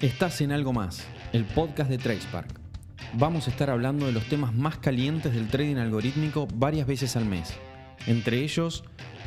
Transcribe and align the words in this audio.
Estás 0.00 0.40
en 0.42 0.52
Algo 0.52 0.72
Más, 0.72 1.04
el 1.32 1.44
podcast 1.44 1.90
de 1.90 1.98
TracePark. 1.98 2.48
Vamos 3.14 3.48
a 3.48 3.50
estar 3.50 3.68
hablando 3.68 4.06
de 4.06 4.12
los 4.12 4.28
temas 4.28 4.54
más 4.54 4.78
calientes 4.78 5.34
del 5.34 5.48
trading 5.48 5.74
algorítmico 5.74 6.46
varias 6.54 6.86
veces 6.86 7.16
al 7.16 7.24
mes. 7.24 7.52
Entre 8.06 8.38
ellos, 8.44 8.84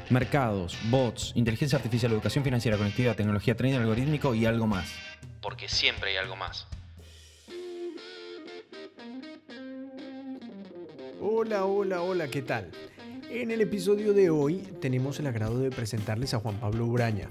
mercados, 0.10 0.78
bots, 0.90 1.34
inteligencia 1.36 1.76
artificial, 1.76 2.14
educación 2.14 2.46
financiera, 2.46 2.78
conectiva, 2.78 3.14
tecnología, 3.16 3.54
trading 3.54 3.80
algorítmico 3.80 4.34
y 4.34 4.46
algo 4.46 4.66
más. 4.66 4.90
Porque 5.42 5.68
siempre 5.68 6.12
hay 6.12 6.16
algo 6.16 6.38
más. 6.38 6.66
Hola, 11.20 11.66
hola, 11.66 12.02
hola, 12.02 12.30
¿qué 12.30 12.44
tal? 12.44 12.72
En 13.30 13.52
el 13.52 13.60
episodio 13.60 14.14
de 14.14 14.30
hoy 14.30 14.60
tenemos 14.80 15.20
el 15.20 15.28
agrado 15.28 15.60
de 15.60 15.70
presentarles 15.70 16.34
a 16.34 16.40
Juan 16.40 16.56
Pablo 16.62 16.86
Uraña, 16.86 17.30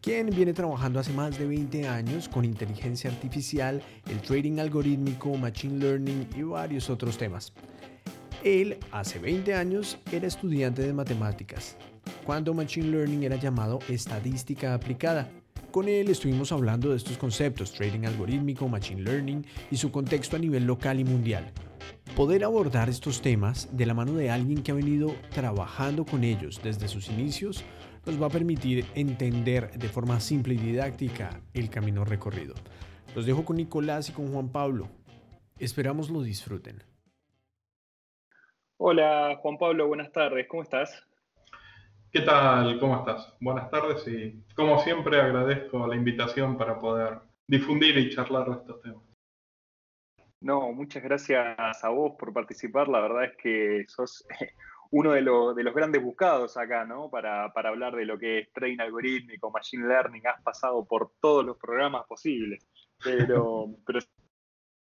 quien 0.00 0.30
viene 0.30 0.52
trabajando 0.54 0.98
hace 0.98 1.12
más 1.12 1.38
de 1.38 1.46
20 1.46 1.86
años 1.86 2.28
con 2.28 2.44
inteligencia 2.44 3.10
artificial, 3.10 3.82
el 4.08 4.20
trading 4.20 4.58
algorítmico, 4.58 5.36
machine 5.36 5.78
learning 5.78 6.26
y 6.36 6.42
varios 6.42 6.88
otros 6.88 7.18
temas. 7.18 7.52
Él, 8.42 8.78
hace 8.90 9.18
20 9.18 9.54
años, 9.54 9.98
era 10.10 10.26
estudiante 10.26 10.82
de 10.82 10.94
matemáticas, 10.94 11.76
cuando 12.24 12.54
machine 12.54 12.88
learning 12.88 13.24
era 13.24 13.36
llamado 13.36 13.80
estadística 13.88 14.72
aplicada. 14.72 15.30
Con 15.70 15.88
él 15.88 16.08
estuvimos 16.08 16.50
hablando 16.50 16.90
de 16.90 16.96
estos 16.96 17.18
conceptos, 17.18 17.72
trading 17.72 18.06
algorítmico, 18.06 18.66
machine 18.68 19.02
learning 19.02 19.44
y 19.70 19.76
su 19.76 19.92
contexto 19.92 20.36
a 20.36 20.38
nivel 20.38 20.64
local 20.64 20.98
y 20.98 21.04
mundial. 21.04 21.52
Poder 22.16 22.42
abordar 22.42 22.88
estos 22.88 23.20
temas 23.20 23.68
de 23.72 23.86
la 23.86 23.94
mano 23.94 24.14
de 24.14 24.30
alguien 24.30 24.62
que 24.62 24.72
ha 24.72 24.74
venido 24.74 25.14
trabajando 25.32 26.04
con 26.04 26.24
ellos 26.24 26.60
desde 26.62 26.88
sus 26.88 27.08
inicios 27.08 27.64
nos 28.06 28.20
va 28.20 28.26
a 28.26 28.30
permitir 28.30 28.86
entender 28.94 29.70
de 29.72 29.88
forma 29.88 30.20
simple 30.20 30.54
y 30.54 30.58
didáctica 30.58 31.40
el 31.54 31.70
camino 31.70 32.04
recorrido. 32.04 32.54
Los 33.14 33.26
dejo 33.26 33.44
con 33.44 33.56
Nicolás 33.56 34.08
y 34.08 34.12
con 34.12 34.32
Juan 34.32 34.50
Pablo. 34.50 34.88
Esperamos 35.58 36.10
lo 36.10 36.22
disfruten. 36.22 36.82
Hola 38.78 39.36
Juan 39.42 39.58
Pablo, 39.58 39.88
buenas 39.88 40.10
tardes, 40.10 40.46
¿cómo 40.48 40.62
estás? 40.62 41.06
¿Qué 42.10 42.22
tal? 42.22 42.80
¿Cómo 42.80 42.96
estás? 42.96 43.34
Buenas 43.40 43.70
tardes 43.70 44.08
y 44.08 44.42
como 44.54 44.78
siempre 44.80 45.20
agradezco 45.20 45.86
la 45.86 45.96
invitación 45.96 46.56
para 46.56 46.78
poder 46.78 47.18
difundir 47.46 47.98
y 47.98 48.10
charlar 48.10 48.46
de 48.46 48.56
estos 48.56 48.80
temas. 48.80 49.04
No, 50.40 50.72
muchas 50.72 51.02
gracias 51.02 51.84
a 51.84 51.88
vos 51.90 52.14
por 52.18 52.32
participar. 52.32 52.88
La 52.88 53.00
verdad 53.00 53.24
es 53.24 53.36
que 53.36 53.84
sos 53.88 54.26
uno 54.92 55.12
de, 55.12 55.20
de 55.20 55.64
los 55.64 55.74
grandes 55.74 56.02
buscados 56.02 56.56
acá, 56.56 56.84
¿no? 56.84 57.08
Para, 57.10 57.52
para, 57.52 57.68
hablar 57.68 57.94
de 57.94 58.04
lo 58.04 58.18
que 58.18 58.40
es 58.40 58.52
trading 58.52 58.80
algorítmico, 58.80 59.50
machine 59.50 59.86
learning. 59.86 60.26
Has 60.26 60.42
pasado 60.42 60.84
por 60.84 61.12
todos 61.20 61.44
los 61.44 61.56
programas 61.56 62.06
posibles, 62.06 62.66
pero, 63.02 63.66
pero 63.86 64.00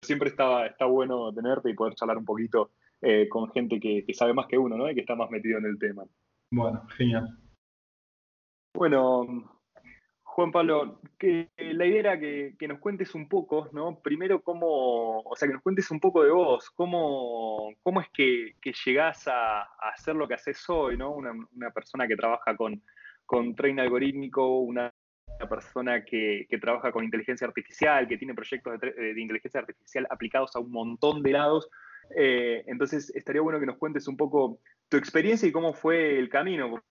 siempre 0.01 0.29
está, 0.29 0.67
está 0.67 0.85
bueno 0.85 1.33
tenerte 1.33 1.69
y 1.69 1.73
poder 1.73 1.95
charlar 1.95 2.17
un 2.17 2.25
poquito 2.25 2.71
eh, 3.01 3.27
con 3.27 3.51
gente 3.51 3.79
que, 3.79 4.05
que, 4.05 4.13
sabe 4.13 4.33
más 4.33 4.47
que 4.47 4.57
uno, 4.57 4.77
¿no? 4.77 4.89
Y 4.89 4.93
que 4.93 5.01
está 5.01 5.15
más 5.15 5.29
metido 5.31 5.57
en 5.57 5.65
el 5.65 5.79
tema. 5.79 6.03
Bueno, 6.51 6.85
genial. 6.95 7.37
Bueno, 8.75 9.54
Juan 10.36 10.52
Pablo, 10.52 11.00
que 11.17 11.50
la 11.58 11.86
idea 11.86 12.00
era 12.00 12.19
que, 12.19 12.67
nos 12.67 12.80
cuentes 12.80 13.16
un 13.16 13.30
poco, 13.30 13.69
¿no? 13.72 14.02
Primero, 14.02 14.41
cómo, 14.41 15.22
o 15.22 15.33
sea, 15.38 15.47
que 15.47 15.53
nos 15.53 15.64
cuentes 15.64 15.89
un 15.91 16.02
poco 16.02 16.25
de 16.25 16.30
vos, 16.30 16.69
cómo, 16.72 17.73
cómo 17.81 18.02
es 18.02 18.09
que, 18.09 18.53
llegás 18.86 19.30
a, 19.30 19.61
hacer 19.94 20.13
lo 20.13 20.28
que 20.28 20.33
haces 20.33 20.61
hoy, 20.69 20.97
¿no? 20.97 21.11
Una, 21.11 21.72
persona 21.73 22.06
que 22.06 22.17
trabaja 22.17 22.53
con, 22.58 22.83
con 23.25 23.56
algorítmico, 23.80 24.59
una, 24.59 24.94
persona 25.50 26.03
que, 26.03 26.45
trabaja 26.59 26.91
con 26.91 27.06
inteligencia 27.06 27.47
artificial, 27.47 28.06
que 28.06 28.17
tiene 28.17 28.33
proyectos 28.33 28.78
de, 28.81 29.13
inteligencia 29.16 29.61
artificial 29.61 30.06
aplicados 30.09 30.53
a 30.58 30.59
un 30.59 30.69
montón 30.69 31.23
de 31.23 31.31
lados. 31.31 31.69
Eh, 32.13 32.62
entonces, 32.68 33.09
estaría 33.16 33.41
bueno 33.41 33.62
que 33.62 33.68
nos 33.68 33.78
cuentes 33.78 34.06
un 34.09 34.18
poco 34.18 34.59
tu 34.90 34.97
experiencia 34.97 35.47
y 35.47 35.53
cómo 35.53 35.74
fue 35.74 36.19
el 36.19 36.28
camino, 36.28 36.84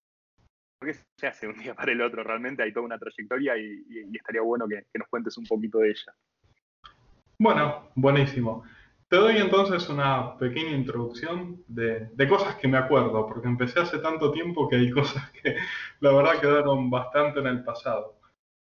porque 0.79 0.95
se 1.17 1.27
hace 1.27 1.47
un 1.47 1.59
día 1.59 1.75
para 1.75 1.93
el 1.93 2.01
otro, 2.01 2.23
realmente 2.23 2.63
hay 2.63 2.73
toda 2.73 2.87
una 2.87 2.99
trayectoria 2.99 3.57
y, 3.57 4.15
estaría 4.15 4.43
bueno 4.43 4.67
que, 4.69 4.85
nos 4.99 5.09
cuentes 5.09 5.37
un 5.39 5.47
poquito 5.47 5.79
de 5.79 5.91
ella. 5.91 6.15
Bueno, 7.39 7.91
buenísimo. 7.95 8.65
Te 9.09 9.17
doy 9.17 9.37
entonces 9.37 9.89
una 9.89 10.37
pequeña 10.39 10.71
introducción 10.71 11.63
de, 11.69 12.29
cosas 12.29 12.57
que 12.57 12.69
me 12.69 12.79
acuerdo, 12.79 13.27
porque 13.27 13.49
empecé 13.49 13.81
hace 13.81 13.99
tanto 13.99 14.31
tiempo 14.33 14.69
que 14.69 14.77
hay 14.77 14.91
cosas 14.93 15.31
que 15.31 15.57
la 16.01 16.13
verdad 16.13 16.41
quedaron 16.41 16.91
bastante 16.91 17.41
en 17.41 17.47
el 17.47 17.65
pasado. 17.65 18.19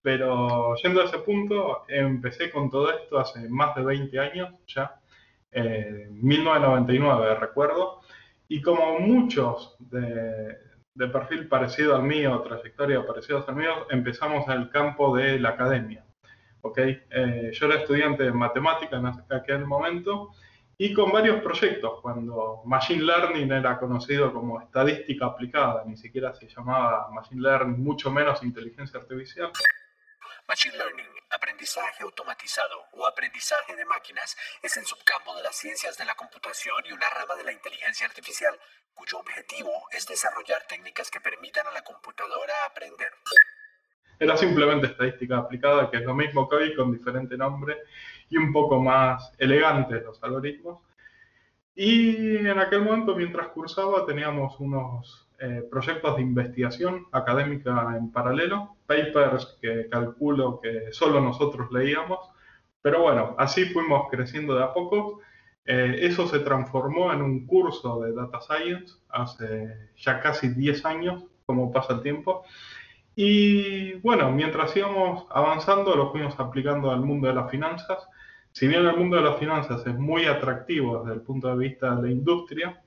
Pero 0.02 0.76
yendo 0.76 1.02
a 1.02 1.06
ese 1.06 1.20
punto, 1.20 1.84
empecé 1.88 2.50
con 2.50 2.70
todo 2.70 2.92
esto 2.92 3.20
hace 3.20 3.50
más 3.50 3.76
de 3.76 3.84
20 3.84 4.20
años 4.20 4.54
ya, 4.68 5.02
eh, 5.52 6.08
1999 6.12 7.36
recuerdo, 7.36 8.02
y 8.48 8.62
como 8.62 9.00
muchos 9.00 9.76
de, 9.80 10.56
de 10.98 11.08
perfil 11.08 11.48
parecido 11.48 11.96
al 11.96 12.04
mío, 12.04 12.42
trayectoria 12.42 13.06
parecida 13.06 13.46
al 13.48 13.56
mío, 13.56 13.86
empezamos 13.92 14.48
en 14.48 14.54
el 14.54 14.70
campo 14.70 15.16
de 15.16 15.40
la 15.40 15.50
academia. 15.50 16.04
¿okay? 16.62 17.04
Eh, 17.12 17.52
yo 17.54 17.68
era 17.68 17.76
estudiante 17.76 18.24
de 18.24 18.32
matemática 18.32 18.98
en 18.98 19.06
aquel 19.06 19.66
momento 19.66 20.32
y 20.76 20.94
con 20.94 21.12
varios 21.12 21.42
proyectos, 21.42 22.02
cuando 22.02 22.62
Machine 22.66 23.04
Learning 23.04 23.52
era 23.52 23.78
conocido 23.80 24.34
como 24.34 24.60
estadística 24.60 25.28
aplicada, 25.28 25.84
ni 25.86 25.98
siquiera 25.98 26.34
se 26.34 26.48
llamaba 26.48 27.10
Machine 27.12 27.42
Learning, 27.42 27.84
mucho 27.84 28.10
menos 28.10 28.42
inteligencia 28.42 29.00
artificial. 29.00 29.52
Machine 30.48 30.78
Learning, 30.78 31.06
aprendizaje 31.58 32.04
automatizado 32.04 32.86
o 32.94 33.08
aprendizaje 33.08 33.76
de 33.76 33.84
máquinas, 33.86 34.38
es 34.62 34.78
el 34.78 34.86
subcampo 34.86 35.36
de 35.36 35.42
las 35.42 35.56
ciencias 35.56 35.98
de 35.98 36.06
la 36.06 36.14
computación 36.14 36.84
y 36.86 36.92
una 36.92 37.10
rama 37.10 37.34
de 37.34 37.46
la 37.46 37.52
inteligencia 37.52 38.06
artificial 38.06 38.54
cuyo 38.94 39.18
objetivo 39.18 39.72
es 39.92 40.06
desarrollar 40.06 40.68
técnicas 40.70 41.10
que 41.10 41.20
permitan 41.20 41.66
a 41.66 41.72
la 41.72 41.82
computadora 41.82 42.54
aprender. 42.70 43.12
Era 44.20 44.38
simplemente 44.38 44.86
estadística 44.86 45.38
aplicada, 45.38 45.90
que 45.90 45.98
es 45.98 46.04
lo 46.04 46.14
mismo 46.14 46.48
que 46.48 46.58
hoy 46.58 46.76
con 46.76 46.92
diferente 46.92 47.36
nombre 47.36 47.76
y 48.30 48.38
un 48.38 48.54
poco 48.54 48.80
más 48.80 49.34
elegante 49.40 50.02
los 50.02 50.22
algoritmos. 50.24 50.80
Y 51.74 52.38
en 52.38 52.60
aquel 52.60 52.82
momento, 52.82 53.16
mientras 53.16 53.48
cursaba, 53.48 54.06
teníamos 54.06 54.60
unos 54.60 55.27
eh, 55.40 55.64
proyectos 55.70 56.16
de 56.16 56.22
investigación 56.22 57.06
académica 57.12 57.96
en 57.98 58.12
paralelo, 58.12 58.78
papers 58.86 59.58
que 59.62 59.88
calculo 59.90 60.60
que 60.62 60.92
solo 60.92 61.22
nosotros 61.22 61.72
leíamos, 61.72 62.20
pero 62.82 63.02
bueno, 63.02 63.36
así 63.38 63.66
fuimos 63.66 64.08
creciendo 64.10 64.56
de 64.56 64.64
a 64.64 64.74
poco 64.74 65.22
eh, 65.70 66.00
eso 66.04 66.26
se 66.28 66.40
transformó 66.40 67.12
en 67.12 67.22
un 67.22 67.46
curso 67.46 68.00
de 68.00 68.14
Data 68.14 68.40
Science 68.40 68.96
hace 69.10 69.92
ya 69.98 70.22
casi 70.22 70.48
10 70.48 70.86
años, 70.86 71.26
como 71.46 71.74
pasa 71.74 71.94
el 71.94 72.02
tiempo. 72.02 72.44
Y 73.16 73.96
bueno, 73.96 74.32
mientras 74.32 74.76
íbamos 74.78 75.26
avanzando, 75.30 75.94
lo 75.96 76.12
fuimos 76.12 76.40
aplicando 76.40 76.90
al 76.90 77.02
mundo 77.02 77.28
de 77.28 77.34
las 77.34 77.52
finanzas. 77.52 78.08
Si 78.54 78.66
bien 78.68 78.86
el 78.86 78.96
mundo 78.96 79.18
de 79.18 79.24
las 79.24 79.38
finanzas 79.40 79.86
es 79.86 79.96
muy 79.96 80.26
atractivo 80.26 81.00
desde 81.00 81.16
el 81.16 81.22
punto 81.22 81.50
de 81.50 81.58
vista 81.58 81.96
de 81.96 82.02
la 82.04 82.12
industria, 82.12 82.82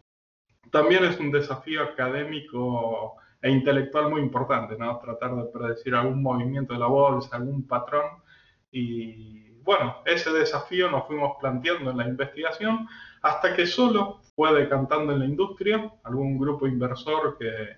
también 0.70 1.04
es 1.04 1.18
un 1.18 1.30
desafío 1.30 1.82
académico 1.82 3.16
e 3.42 3.50
intelectual 3.50 4.10
muy 4.10 4.20
importante, 4.20 4.76
¿no? 4.76 4.98
Tratar 4.98 5.34
de 5.34 5.44
predecir 5.44 5.94
algún 5.94 6.22
movimiento 6.22 6.72
de 6.72 6.80
la 6.80 6.86
bolsa, 6.86 7.36
algún 7.36 7.66
patrón 7.66 8.22
y 8.70 9.50
bueno, 9.62 9.96
ese 10.04 10.30
desafío 10.32 10.90
nos 10.90 11.06
fuimos 11.06 11.36
planteando 11.38 11.90
en 11.90 11.98
la 11.98 12.08
investigación 12.08 12.88
hasta 13.22 13.54
que 13.54 13.66
solo 13.66 14.20
fue 14.34 14.52
decantando 14.54 15.12
en 15.12 15.20
la 15.20 15.24
industria, 15.26 15.92
algún 16.04 16.38
grupo 16.38 16.66
inversor 16.66 17.36
que 17.38 17.76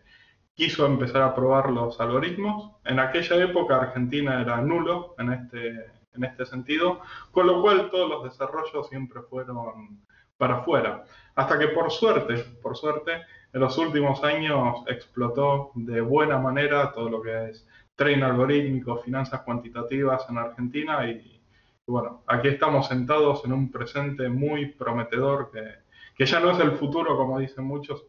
quiso 0.54 0.86
empezar 0.86 1.22
a 1.22 1.34
probar 1.34 1.70
los 1.70 2.00
algoritmos. 2.00 2.72
En 2.84 3.00
aquella 3.00 3.36
época 3.36 3.76
Argentina 3.76 4.40
era 4.40 4.60
nulo 4.60 5.14
en 5.18 5.32
este, 5.32 5.86
en 6.14 6.24
este 6.24 6.46
sentido, 6.46 7.00
con 7.30 7.46
lo 7.46 7.60
cual 7.62 7.90
todos 7.90 8.08
los 8.08 8.24
desarrollos 8.24 8.88
siempre 8.88 9.20
fueron 9.28 10.00
para 10.42 10.56
afuera. 10.56 11.04
Hasta 11.36 11.56
que 11.56 11.68
por 11.68 11.92
suerte, 11.92 12.34
por 12.60 12.76
suerte, 12.76 13.12
en 13.52 13.60
los 13.60 13.78
últimos 13.78 14.24
años 14.24 14.82
explotó 14.88 15.70
de 15.76 16.00
buena 16.00 16.36
manera 16.36 16.92
todo 16.92 17.08
lo 17.08 17.22
que 17.22 17.50
es 17.50 17.64
tren 17.94 18.24
algorítmico, 18.24 18.98
finanzas 18.98 19.42
cuantitativas 19.42 20.28
en 20.28 20.38
Argentina 20.38 21.08
y, 21.08 21.40
bueno, 21.86 22.24
aquí 22.26 22.48
estamos 22.48 22.88
sentados 22.88 23.44
en 23.44 23.52
un 23.52 23.70
presente 23.70 24.28
muy 24.28 24.72
prometedor 24.72 25.52
que, 25.52 26.24
ya 26.24 26.40
no 26.40 26.50
es 26.50 26.58
el 26.58 26.72
futuro, 26.72 27.16
como 27.16 27.38
dicen 27.38 27.62
muchos, 27.62 28.04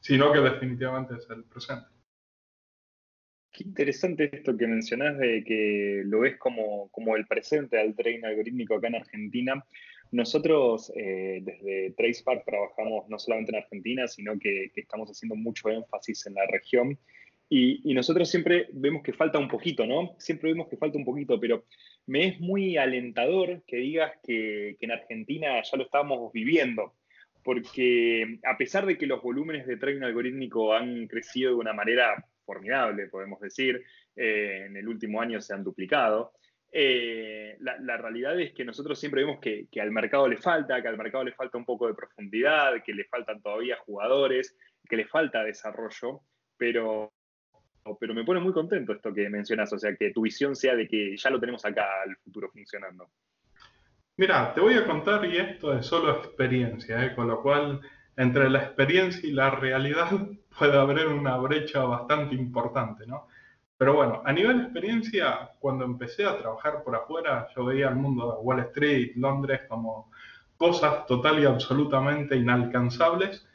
sino 0.00 0.32
que 0.32 0.40
definitivamente 0.40 1.14
es 1.14 1.30
el 1.30 1.44
presente. 1.44 1.86
Qué 3.52 3.62
interesante 3.62 4.28
esto 4.32 4.56
que 4.56 4.66
mencionás 4.66 5.18
de 5.18 5.44
que 5.44 6.02
lo 6.04 6.18
ves 6.20 6.36
como, 6.36 6.88
como 6.90 7.14
el 7.14 7.28
presente 7.28 7.80
al 7.80 7.94
trading 7.94 8.24
algorítmico 8.24 8.74
acá 8.74 8.88
en 8.88 8.96
Argentina. 8.96 9.64
Nosotros 10.12 10.92
eh, 10.96 11.40
desde 11.42 11.90
TracePark 11.92 12.44
trabajamos 12.44 13.08
no 13.08 13.18
solamente 13.18 13.52
en 13.52 13.62
Argentina, 13.62 14.08
sino 14.08 14.38
que, 14.38 14.70
que, 14.74 14.80
estamos 14.80 15.10
haciendo 15.10 15.34
mucho 15.34 15.68
énfasis 15.68 16.26
en 16.26 16.34
la 16.34 16.46
región 16.46 16.98
Y, 17.48 17.94
nosotros 17.94 18.28
siempre 18.28 18.68
vemos 18.72 19.02
que 19.02 19.12
falta 19.12 19.38
un 19.38 19.48
poquito, 19.48 19.86
¿no? 19.86 20.16
Siempre 20.18 20.50
vemos 20.50 20.68
que 20.68 20.76
falta 20.76 20.98
un 20.98 21.04
poquito, 21.04 21.38
pero 21.38 21.64
me 22.06 22.26
es 22.26 22.40
muy 22.40 22.76
alentador 22.76 23.62
que 23.66 23.76
digas 23.76 24.12
que, 24.22 24.76
en 24.80 24.90
Argentina 24.90 25.62
ya 25.62 25.76
lo 25.76 25.84
estamos 25.84 26.32
viviendo, 26.32 26.94
porque 27.44 28.38
a 28.44 28.56
pesar 28.56 28.84
de 28.84 28.98
que 28.98 29.06
los 29.06 29.22
volúmenes 29.22 29.66
de 29.66 29.76
trading 29.76 30.02
algorítmico 30.02 30.74
han 30.74 31.06
crecido 31.06 31.50
de 31.50 31.56
una 31.56 31.72
manera 31.72 32.26
formidable, 32.44 33.06
podemos 33.06 33.40
decir, 33.40 33.82
eh, 34.16 34.64
en 34.66 34.76
el 34.76 34.88
último 34.88 35.20
año 35.20 35.40
se 35.40 35.54
han 35.54 35.62
duplicado, 35.62 36.32
eh, 36.78 37.56
la, 37.60 37.96
realidad 37.96 38.38
es 38.38 38.52
que 38.52 38.62
nosotros 38.62 38.98
siempre 38.98 39.24
vemos 39.24 39.40
que, 39.40 39.66
al 39.80 39.90
mercado 39.90 40.28
le 40.28 40.36
falta, 40.36 40.82
que 40.82 40.88
al 40.88 40.98
mercado 40.98 41.24
le 41.24 41.32
falta 41.32 41.56
un 41.56 41.64
poco 41.64 41.86
de 41.86 41.94
profundidad, 41.94 42.82
que 42.84 42.92
le 42.92 43.06
faltan 43.06 43.40
todavía 43.40 43.78
jugadores, 43.78 44.54
que 44.86 44.98
le 44.98 45.06
falta 45.06 45.42
desarrollo, 45.42 46.20
pero 46.58 47.14
pero 48.00 48.12
me 48.12 48.24
pone 48.24 48.40
muy 48.40 48.52
contento 48.52 48.92
esto 48.92 49.14
que 49.14 49.30
mencionas, 49.30 49.72
o 49.72 49.78
sea, 49.78 49.94
que 49.94 50.10
tu 50.10 50.22
visión 50.22 50.56
sea 50.56 50.74
de 50.74 50.88
que 50.88 51.16
ya 51.16 51.30
lo 51.30 51.38
tenemos 51.38 51.64
acá 51.64 52.02
al 52.02 52.16
futuro 52.16 52.50
funcionando. 52.50 53.08
Mira, 54.16 54.52
te 54.52 54.60
voy 54.60 54.74
a 54.74 54.84
contar 54.84 55.24
y 55.24 55.36
esto 55.38 55.72
es 55.72 55.86
solo 55.86 56.10
experiencia, 56.10 57.04
¿eh? 57.04 57.14
con 57.14 57.28
lo 57.28 57.40
cual 57.40 57.80
entre 58.16 58.50
la 58.50 58.64
experiencia 58.64 59.26
y 59.26 59.32
la 59.32 59.50
realidad 59.50 60.10
puede 60.58 60.76
haber 60.76 61.06
una 61.06 61.36
brecha 61.36 61.84
bastante 61.84 62.34
importante, 62.34 63.06
¿no? 63.06 63.28
Pero 63.78 63.94
bueno, 63.94 64.22
a 64.24 64.32
nivel 64.32 64.58
de 64.58 64.64
experiencia, 64.64 65.50
cuando 65.58 65.84
empecé 65.84 66.24
a 66.24 66.38
trabajar 66.38 66.82
por 66.82 66.96
afuera, 66.96 67.48
yo 67.54 67.66
veía 67.66 67.88
el 67.88 67.96
mundo 67.96 68.32
de 68.32 68.38
Wall 68.42 68.60
Street, 68.60 69.12
Londres, 69.16 69.62
como 69.68 70.10
cosas 70.56 71.06
total 71.06 71.40
y 71.40 71.44
absolutamente 71.44 72.36
inalcanzables 72.36 73.46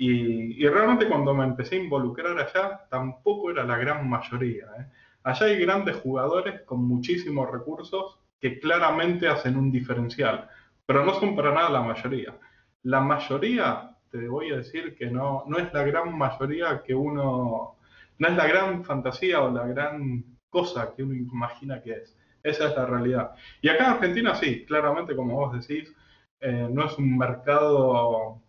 y, 0.00 0.66
realmente 0.68 1.08
cuando 1.08 1.34
me 1.34 1.44
empecé 1.44 1.74
a 1.74 1.82
involucrar 1.82 2.38
allá, 2.38 2.86
tampoco 2.88 3.50
era 3.50 3.64
la 3.64 3.76
gran 3.76 4.08
mayoría. 4.08 4.66
¿eh? 4.78 4.86
Allá 5.24 5.46
hay 5.46 5.58
grandes 5.58 5.96
jugadores 5.96 6.62
con 6.62 6.84
muchísimos 6.84 7.50
recursos 7.50 8.20
que 8.40 8.60
claramente 8.60 9.26
hacen 9.26 9.56
un 9.56 9.72
diferencial, 9.72 10.48
pero 10.86 11.04
no 11.04 11.14
son 11.14 11.34
para 11.34 11.52
nada 11.52 11.70
la 11.70 11.82
mayoría. 11.82 12.38
La 12.84 13.00
mayoría, 13.00 13.96
te 14.12 14.28
voy 14.28 14.52
a 14.52 14.58
decir 14.58 14.94
que 14.94 15.10
no, 15.10 15.42
no 15.48 15.58
es 15.58 15.72
la 15.74 15.82
gran 15.82 16.16
mayoría 16.16 16.80
que 16.84 16.94
uno, 16.94 17.77
no 18.18 18.28
es 18.28 18.36
la 18.36 18.46
gran 18.46 18.84
fantasía 18.84 19.42
o 19.42 19.50
la 19.50 19.66
gran 19.66 20.24
cosa 20.50 20.94
que 20.94 21.02
uno 21.02 21.14
imagina 21.14 21.82
que 21.82 21.92
es. 21.92 22.16
Esa 22.42 22.68
es 22.68 22.76
la 22.76 22.86
realidad. 22.86 23.34
Y 23.60 23.68
acá 23.68 23.84
en 23.86 23.90
Argentina 23.92 24.34
sí, 24.34 24.64
claramente 24.64 25.14
como 25.16 25.34
vos 25.34 25.52
decís, 25.52 25.94
eh, 26.40 26.68
no 26.70 26.86
es 26.86 26.96
un 26.98 27.18
mercado 27.18 28.40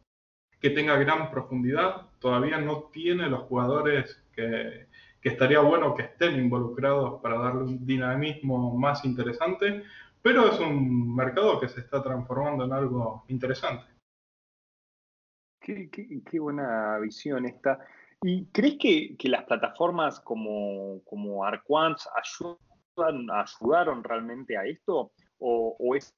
que 0.60 0.70
tenga 0.70 0.98
gran 0.98 1.32
profundidad, 1.32 2.08
todavía 2.20 2.60
no 2.60 2.90
tiene 2.92 3.30
los 3.30 3.42
jugadores 3.44 4.22
que, 4.34 4.88
estaría 5.22 5.60
bueno 5.60 5.96
que 5.96 6.04
estén 6.04 6.36
involucrados 6.36 7.22
para 7.22 7.38
darle 7.40 7.64
un 7.64 7.86
dinamismo 7.86 8.78
más 8.78 9.06
interesante, 9.06 9.84
pero 10.22 10.50
es 10.50 10.60
un 10.60 11.16
mercado 11.16 11.60
que 11.60 11.70
se 11.70 11.82
está 11.82 12.02
transformando 12.04 12.66
en 12.66 12.74
algo 12.74 13.26
interesante. 13.28 13.86
Qué, 15.62 16.40
buena 16.40 16.98
visión 16.98 17.46
esta. 17.46 17.80
¿Y 18.22 18.48
crees 18.48 18.78
que, 18.78 19.30
las 19.30 19.46
plataformas 19.46 20.20
como, 20.20 21.02
como 21.06 21.46
Arquants 21.46 22.08
ayudan, 22.16 23.28
ayudaron 23.32 24.04
realmente 24.04 24.58
a 24.58 24.66
esto? 24.66 25.14
¿O, 25.38 25.96
es 25.96 26.14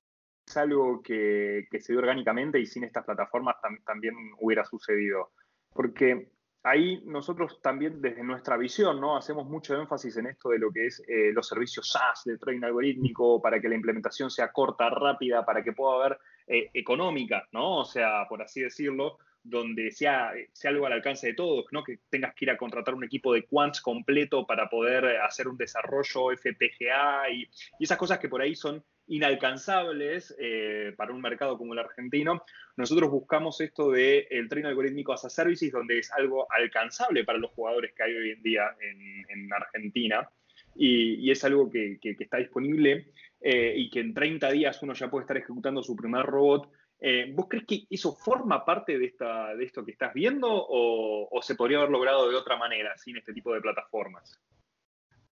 algo 0.56 1.02
que, 1.04 1.68
se 1.80 1.94
dio 1.94 2.00
orgánicamente 2.00 2.60
y 2.60 2.66
sin 2.66 2.84
estas 2.84 3.06
plataformas 3.06 3.56
también 3.86 4.16
hubiera 4.40 4.66
sucedido. 4.66 5.32
Porque 5.74 6.32
ahí 6.64 7.02
nosotros 7.06 7.62
también 7.62 8.02
desde 8.02 8.24
nuestra 8.24 8.58
visión, 8.58 9.00
¿no? 9.00 9.16
Hacemos 9.16 9.48
mucho 9.48 9.80
énfasis 9.80 10.18
en 10.18 10.28
esto 10.28 10.50
de 10.50 10.60
lo 10.60 10.72
que 10.72 10.88
es 10.88 11.04
eh, 11.08 11.32
los 11.34 11.48
servicios 11.48 11.92
SaaS 11.92 12.24
de 12.26 12.38
trading 12.38 12.64
algorítmico 12.64 13.42
para 13.42 13.60
que 13.60 13.70
la 13.70 13.76
implementación 13.76 14.30
sea 14.30 14.52
corta, 14.52 14.90
rápida, 14.90 15.46
para 15.46 15.64
que 15.64 15.74
pueda 15.74 15.96
haber 15.96 16.20
eh, 16.48 16.70
económica, 16.74 17.48
¿no? 17.52 17.80
O 17.80 17.86
sea, 17.86 18.26
por 18.28 18.42
así 18.42 18.62
decirlo, 18.62 19.18
donde 19.44 19.92
sea, 19.92 20.32
sea, 20.54 20.72
algo 20.72 20.86
al 20.86 20.94
alcance 20.94 21.28
de 21.28 21.34
todos, 21.34 21.66
¿no? 21.72 21.84
que 21.84 22.00
tengas 22.10 22.36
que 22.36 22.46
ir 22.46 22.52
a 22.52 22.58
contratar 22.58 22.94
un 22.94 23.04
equipo 23.04 23.34
de 23.34 23.46
quants 23.46 23.82
completo 23.82 24.46
para 24.46 24.70
poder 24.70 25.06
hacer 25.22 25.48
un 25.48 25.58
desarrollo 25.58 26.32
FPGA 26.32 27.30
y, 27.32 27.50
y 27.80 27.84
esas 27.84 27.98
cosas 27.98 28.20
que 28.20 28.30
por 28.30 28.42
ahí 28.42 28.56
son 28.56 28.84
inalcanzables 29.12 30.34
eh, 30.40 30.94
para 30.96 31.12
un 31.12 31.22
mercado 31.22 31.58
como 31.58 31.74
el 31.74 31.80
argentino, 31.80 32.44
nosotros 32.78 33.12
buscamos 33.12 33.60
esto 33.60 33.92
del 33.92 34.26
el 34.30 34.48
tren 34.48 34.66
algorítmico 34.66 35.12
as 35.12 35.26
a 35.26 35.30
services, 35.30 35.72
donde 35.72 36.00
es 36.00 36.12
algo 36.14 36.48
alcanzable 36.50 37.26
para 37.26 37.38
los 37.38 37.52
jugadores 37.52 37.94
que 37.94 38.04
hay 38.04 38.16
hoy 38.16 38.32
en 38.32 38.42
día 38.42 38.64
en, 38.80 39.52
Argentina. 39.54 40.30
Y, 40.76 41.30
es 41.30 41.44
algo 41.44 41.70
que, 41.70 42.00
está 42.02 42.38
disponible 42.38 43.08
eh, 43.42 43.74
y 43.76 43.90
que 43.90 44.00
en 44.00 44.14
30 44.14 44.50
días 44.52 44.82
uno 44.82 44.94
ya 44.94 45.10
puede 45.10 45.24
estar 45.24 45.36
ejecutando 45.36 45.84
su 45.84 45.96
primer 45.96 46.26
robot. 46.26 46.72
Eh, 47.04 47.34
¿Vos 47.34 47.48
crees 47.50 47.66
que 47.66 47.84
eso 47.90 48.14
forma 48.14 48.64
parte 48.64 49.00
de, 49.00 49.06
esta, 49.06 49.56
de 49.56 49.66
esto 49.66 49.84
que 49.84 49.92
estás 49.92 50.14
viendo 50.14 50.48
o, 50.52 51.40
se 51.42 51.56
podría 51.56 51.80
haber 51.80 51.90
logrado 51.90 52.30
de 52.30 52.36
otra 52.36 52.58
manera 52.58 52.96
sin 52.96 53.18
este 53.18 53.34
tipo 53.34 53.54
de 53.54 53.62
plataformas? 53.62 54.40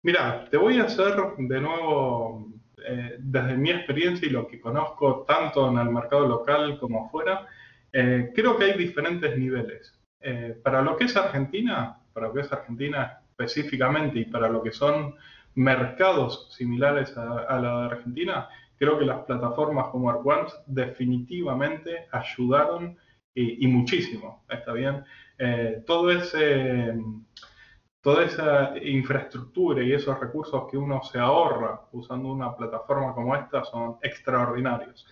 Mira, 0.02 0.44
te 0.48 0.56
voy 0.56 0.78
a 0.78 0.84
hacer 0.84 1.16
de 1.38 1.60
nuevo 1.60 2.52
eh, 2.86 3.16
desde 3.18 3.56
mi 3.56 3.70
experiencia 3.70 4.28
y 4.28 4.30
lo 4.30 4.46
que 4.46 4.60
conozco 4.60 5.24
tanto 5.26 5.68
en 5.68 5.78
el 5.78 5.90
mercado 5.90 6.28
local 6.28 6.78
como 6.78 7.06
afuera, 7.06 7.48
eh, 7.92 8.30
creo 8.32 8.56
que 8.56 8.64
hay 8.64 8.78
diferentes 8.78 9.36
niveles. 9.36 9.92
Para 10.64 10.82
lo 10.82 10.96
que 10.96 11.04
es 11.04 11.16
Argentina, 11.16 12.00
para 12.12 12.26
lo 12.26 12.34
que 12.34 12.40
es 12.40 12.52
Argentina 12.52 13.20
específicamente 13.38 14.18
y 14.18 14.24
para 14.24 14.48
lo 14.48 14.60
que 14.62 14.72
son 14.72 15.14
mercados 15.54 16.48
similares 16.50 17.16
a, 17.16 17.58
la 17.60 17.80
de 17.80 17.86
Argentina, 17.86 18.48
creo 18.78 18.98
que 18.98 19.04
las 19.04 19.24
plataformas 19.24 19.88
como 19.88 20.10
ArcOne 20.10 20.48
definitivamente 20.66 22.06
ayudaron 22.12 22.96
y, 23.34 23.64
y, 23.64 23.68
muchísimo, 23.68 24.44
está 24.48 24.72
bien. 24.72 25.04
todo 25.86 26.10
ese 26.10 26.94
toda 28.06 28.22
esa 28.22 28.78
infraestructura 28.80 29.82
y 29.82 29.92
esos 29.92 30.20
recursos 30.20 30.70
que 30.70 30.78
uno 30.78 31.02
se 31.02 31.18
ahorra 31.18 31.80
usando 31.90 32.28
una 32.28 32.54
plataforma 32.54 33.12
como 33.12 33.34
esta 33.34 33.64
son 33.64 33.96
extraordinarios. 34.00 35.04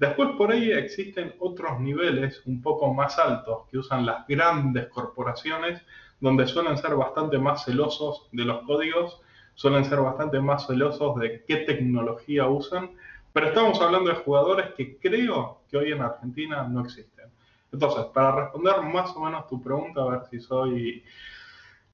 Después 0.00 0.30
por 0.30 0.50
ahí 0.50 0.72
existen 0.72 1.32
otros 1.38 1.78
niveles 1.78 2.42
un 2.46 2.60
poco 2.60 2.92
más 2.92 3.20
altos 3.20 3.68
que 3.70 3.78
usan 3.78 4.04
las 4.04 4.26
grandes 4.26 4.88
corporaciones, 4.88 5.80
donde 6.18 6.48
suelen 6.48 6.76
ser 6.76 6.96
bastante 6.96 7.38
más 7.38 7.66
celosos 7.66 8.28
de 8.32 8.44
los 8.44 8.62
códigos, 8.62 9.20
suelen 9.54 9.84
ser 9.84 10.00
bastante 10.00 10.40
más 10.40 10.66
celosos 10.66 11.20
de 11.20 11.44
qué 11.46 11.58
tecnología 11.58 12.48
usan, 12.48 12.96
pero 13.32 13.48
estamos 13.48 13.80
hablando 13.80 14.10
de 14.10 14.16
jugadores 14.16 14.74
que 14.76 14.98
creo 14.98 15.62
que 15.68 15.76
hoy 15.76 15.92
en 15.92 16.02
Argentina 16.02 16.66
no 16.68 16.80
existen. 16.80 17.30
Entonces, 17.72 18.06
para 18.06 18.32
responder 18.32 18.82
más 18.82 19.14
o 19.16 19.20
menos 19.20 19.46
tu 19.46 19.62
pregunta, 19.62 20.02
a 20.02 20.08
ver 20.08 20.20
si 20.30 20.40
soy 20.40 21.04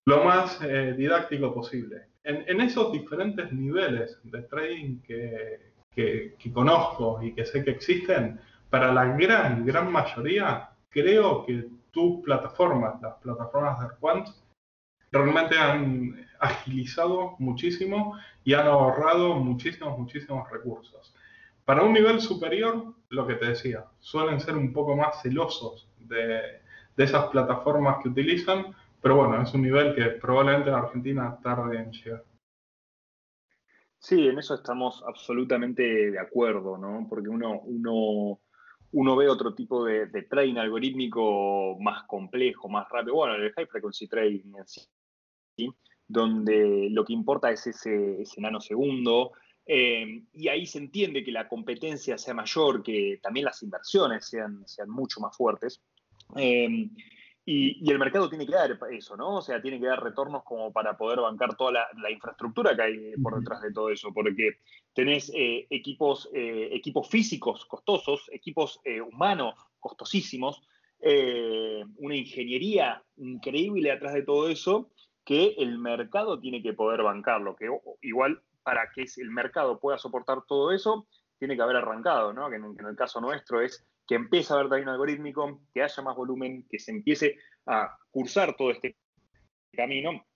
lo 0.06 0.24
más 0.24 0.60
eh, 0.62 0.94
didáctico 0.96 1.52
posible. 1.52 2.06
En, 2.24 2.60
esos 2.60 2.90
diferentes 2.90 3.52
niveles 3.52 4.18
de 4.24 4.42
trading 4.42 5.00
que, 5.00 6.34
conozco 6.52 7.20
y 7.22 7.32
que 7.32 7.44
sé 7.44 7.64
que 7.64 7.70
existen, 7.70 8.40
para 8.68 8.92
la 8.92 9.04
gran, 9.16 9.64
gran 9.64 9.92
mayoría, 9.92 10.70
creo 10.88 11.46
que 11.46 11.68
tus 11.92 12.22
plataformas, 12.24 13.00
las 13.00 13.14
plataformas 13.18 13.80
de 13.80 13.86
Quant, 14.00 14.28
realmente 15.12 15.56
han 15.56 16.26
agilizado 16.40 17.36
muchísimo 17.38 18.18
y 18.44 18.54
han 18.54 18.66
ahorrado 18.66 19.36
muchísimos, 19.36 19.96
muchísimos 19.96 20.50
recursos. 20.50 21.14
Para 21.66 21.82
un 21.82 21.92
nivel 21.92 22.20
superior, 22.20 22.94
lo 23.08 23.26
que 23.26 23.35
te 23.35 23.46
decía, 23.46 23.85
suelen 23.99 24.40
ser 24.40 24.56
un 24.56 24.73
poco 24.73 24.96
más 24.96 25.20
celosos 25.20 25.88
de, 25.99 26.40
de 26.96 27.04
esas 27.04 27.26
plataformas 27.26 27.99
que 28.02 28.08
utilizan, 28.08 28.75
pero 29.02 29.16
bueno, 29.16 29.42
es 29.42 29.52
un 29.52 29.62
nivel 29.62 29.94
que 29.96 30.04
probablemente 30.20 30.70
la 30.70 30.78
Argentina 30.78 31.38
tarde 31.42 31.78
en 31.78 31.90
llegar. 31.90 32.25
Sí, 33.99 34.28
en 34.28 34.38
eso 34.38 34.54
estamos 34.54 35.02
absolutamente 35.04 35.82
de 36.12 36.18
acuerdo, 36.20 36.78
¿no? 36.78 37.04
Porque 37.11 37.28
uno, 37.28 37.61
uno, 37.62 38.38
uno 38.92 39.16
ve 39.16 39.28
otro 39.28 39.52
tipo 39.52 39.85
de, 39.85 40.06
de, 40.06 40.23
trading 40.23 40.58
algorítmico 40.58 41.76
más 41.80 42.04
complejo, 42.04 42.68
más 42.68 42.88
rápido. 42.88 43.16
Bueno, 43.16 43.35
el 43.35 43.52
high 43.52 43.66
frequency 43.66 44.06
trading 44.06 44.54
en 44.54 44.66
sí, 44.68 45.68
donde 46.06 46.88
lo 46.92 47.04
que 47.04 47.12
importa 47.12 47.50
es 47.50 47.66
ese, 47.66 48.23
ese 48.23 48.40
nanosegundo. 48.40 49.32
Eh, 49.66 50.23
y 50.32 50.49
ahí 50.49 50.66
se 50.66 50.78
entiende 50.78 51.25
que 51.25 51.32
la 51.32 51.49
competencia 51.49 52.16
sea 52.18 52.35
mayor, 52.35 52.82
que 52.82 53.18
también 53.23 53.46
las 53.46 53.62
inversiones 53.62 54.26
sean, 54.26 54.66
sean 54.66 54.88
mucho 54.88 55.20
más 55.20 55.37
fuertes. 55.37 55.82
Eh, 56.37 56.88
y, 57.49 57.88
el 57.88 57.99
mercado 58.00 58.28
tiene 58.28 58.44
que 58.44 58.52
dar 58.52 58.76
eso, 58.90 59.16
¿no? 59.16 59.37
O 59.37 59.40
sea, 59.40 59.62
tiene 59.62 59.78
que 59.78 59.87
dar 59.87 60.02
retornos 60.02 60.42
como 60.42 60.73
para 60.73 60.96
poder 60.96 61.20
bancar 61.20 61.56
toda 61.56 61.87
la, 61.96 62.11
infraestructura 62.11 62.75
que 62.75 62.82
hay 62.82 63.12
por 63.23 63.38
detrás 63.38 63.62
de 63.62 63.73
todo 63.73 63.88
eso, 63.90 64.12
porque 64.12 64.58
tenés 64.92 65.30
eh, 65.32 65.64
equipos, 65.70 66.28
eh, 66.35 66.70
equipos 66.73 67.08
físicos 67.08 67.64
costosos, 67.64 68.28
equipos 68.32 68.80
eh, 68.85 69.00
humanos 69.00 69.54
costosísimos, 69.78 70.61
una 71.99 72.16
ingeniería 72.16 73.00
increíble 73.18 73.90
detrás 73.90 74.14
de 74.14 74.23
todo 74.23 74.49
eso, 74.49 74.90
que 75.25 75.54
el 75.58 75.78
mercado 75.78 76.40
tiene 76.40 76.62
que 76.62 76.73
poder 76.73 77.02
bancarlo, 77.02 77.54
que 77.54 77.68
igual 78.02 78.42
para 78.66 78.90
que 78.90 79.04
el 79.18 79.30
mercado 79.30 79.78
pueda 79.78 79.96
soportar 79.96 80.42
todo 80.44 80.73
eso, 80.73 81.06
tiene 81.38 81.54
que 81.54 81.62
haber 81.62 81.76
arrancado, 81.76 82.32
¿no? 82.32 82.50
Que 82.50 82.56
en, 82.56 82.64
el 82.85 82.96
caso 82.96 83.20
nuestro 83.20 83.61
es 83.61 83.87
que 84.08 84.16
empiece 84.16 84.52
a 84.52 84.56
haber 84.56 84.68
también 84.68 84.88
algorítmico, 84.88 85.61
que 85.73 85.85
haya 85.85 86.02
más 86.02 86.16
volumen, 86.16 86.66
que 86.68 86.80
se 86.80 86.90
empiece 86.90 87.38
a 87.66 87.96
cursar 88.11 88.56
todo 88.56 88.73
este 88.73 88.96
camino 89.73 90.26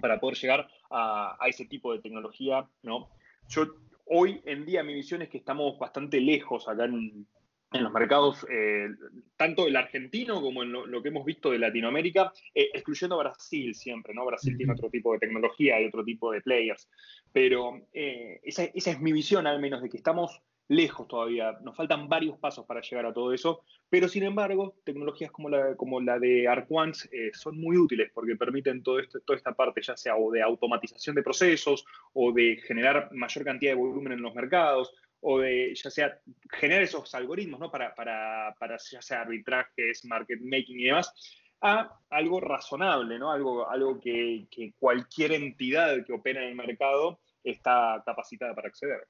para 0.00 0.18
poder 0.18 0.36
llegar 0.36 0.68
a, 0.90 1.38
ese 1.46 1.66
tipo 1.66 1.92
de 1.92 2.00
tecnología, 2.00 2.68
¿no? 2.82 3.08
Yo 3.46 3.66
hoy 4.06 4.42
en 4.46 4.66
día 4.66 4.82
mi 4.82 4.92
visión 4.92 5.22
es 5.22 5.28
que 5.28 5.38
estamos 5.38 5.78
bastante 5.78 6.20
lejos 6.20 6.66
acá 6.66 6.86
en, 6.86 7.28
los 7.72 7.92
mercados, 7.92 8.46
eh, 8.50 8.88
tanto 9.36 9.66
el 9.66 9.76
argentino 9.76 10.40
como 10.40 10.62
en 10.62 10.72
lo, 10.72 11.02
que 11.02 11.08
hemos 11.08 11.24
visto 11.24 11.50
de 11.50 11.58
Latinoamérica, 11.58 12.32
eh, 12.54 12.70
excluyendo 12.72 13.18
Brasil 13.18 13.74
siempre, 13.74 14.14
¿no? 14.14 14.24
Brasil 14.24 14.56
tiene 14.56 14.72
otro 14.72 14.88
tipo 14.88 15.12
de 15.12 15.18
tecnología 15.18 15.80
y 15.80 15.86
otro 15.86 16.04
tipo 16.04 16.32
de 16.32 16.40
players, 16.40 16.88
pero 17.32 17.88
eh, 17.92 18.40
esa, 18.42 18.64
esa, 18.64 18.92
es 18.92 19.00
mi 19.00 19.12
visión 19.12 19.46
al 19.46 19.60
menos, 19.60 19.82
de 19.82 19.88
que 19.88 19.96
estamos 19.96 20.40
lejos 20.68 21.06
todavía, 21.06 21.52
nos 21.62 21.76
faltan 21.76 22.08
varios 22.08 22.38
pasos 22.38 22.66
para 22.66 22.80
llegar 22.80 23.06
a 23.06 23.12
todo 23.12 23.32
eso, 23.32 23.62
pero 23.88 24.08
sin 24.08 24.24
embargo, 24.24 24.74
tecnologías 24.84 25.30
como 25.30 25.48
la, 25.48 25.76
como 25.76 26.00
la 26.00 26.18
de 26.18 26.48
Arquans 26.48 27.08
eh, 27.12 27.30
son 27.34 27.60
muy 27.60 27.76
útiles 27.76 28.10
porque 28.12 28.34
permiten 28.34 28.82
todo 28.82 28.98
esto, 28.98 29.20
toda 29.20 29.36
esta 29.36 29.52
parte, 29.52 29.80
ya 29.82 29.96
sea 29.96 30.16
o 30.16 30.30
de 30.32 30.42
automatización 30.42 31.14
de 31.14 31.22
procesos, 31.22 31.84
o 32.12 32.32
de 32.32 32.56
generar 32.66 33.10
mayor 33.12 33.44
cantidad 33.44 33.72
de 33.72 33.78
volumen 33.78 34.14
en 34.14 34.22
los 34.22 34.34
mercados, 34.34 34.92
o 35.28 35.40
de 35.40 35.74
ya 35.74 35.90
sea 35.90 36.20
generar 36.48 36.84
esos 36.84 37.12
algoritmos 37.12 37.58
¿no? 37.58 37.68
para, 37.68 37.92
para, 37.96 38.54
para 38.60 38.76
ya 38.76 39.02
sea 39.02 39.22
arbitrajes, 39.22 40.04
market 40.04 40.40
making 40.40 40.78
y 40.78 40.84
demás, 40.84 41.12
a 41.60 41.98
algo 42.10 42.40
razonable, 42.40 43.18
¿no? 43.18 43.32
algo, 43.32 43.68
algo 43.68 44.00
que, 44.00 44.46
cualquier 44.78 45.32
entidad 45.32 46.04
que 46.04 46.12
opera 46.12 46.42
en 46.44 46.50
el 46.50 46.54
mercado 46.54 47.18
está 47.42 48.04
capacitada 48.06 48.54
para 48.54 48.68
acceder. 48.68 49.08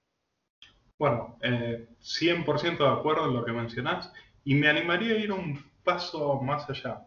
Bueno, 0.98 1.36
eh, 1.42 1.86
100% 2.00 2.78
de 2.78 2.98
acuerdo 2.98 3.26
en 3.26 3.34
lo 3.34 3.44
que 3.44 3.52
mencionás 3.52 4.10
y 4.42 4.54
me 4.54 4.68
animaría 4.68 5.16
a 5.16 5.18
ir 5.18 5.30
un 5.30 5.62
paso 5.84 6.40
más 6.40 6.68
allá. 6.70 7.02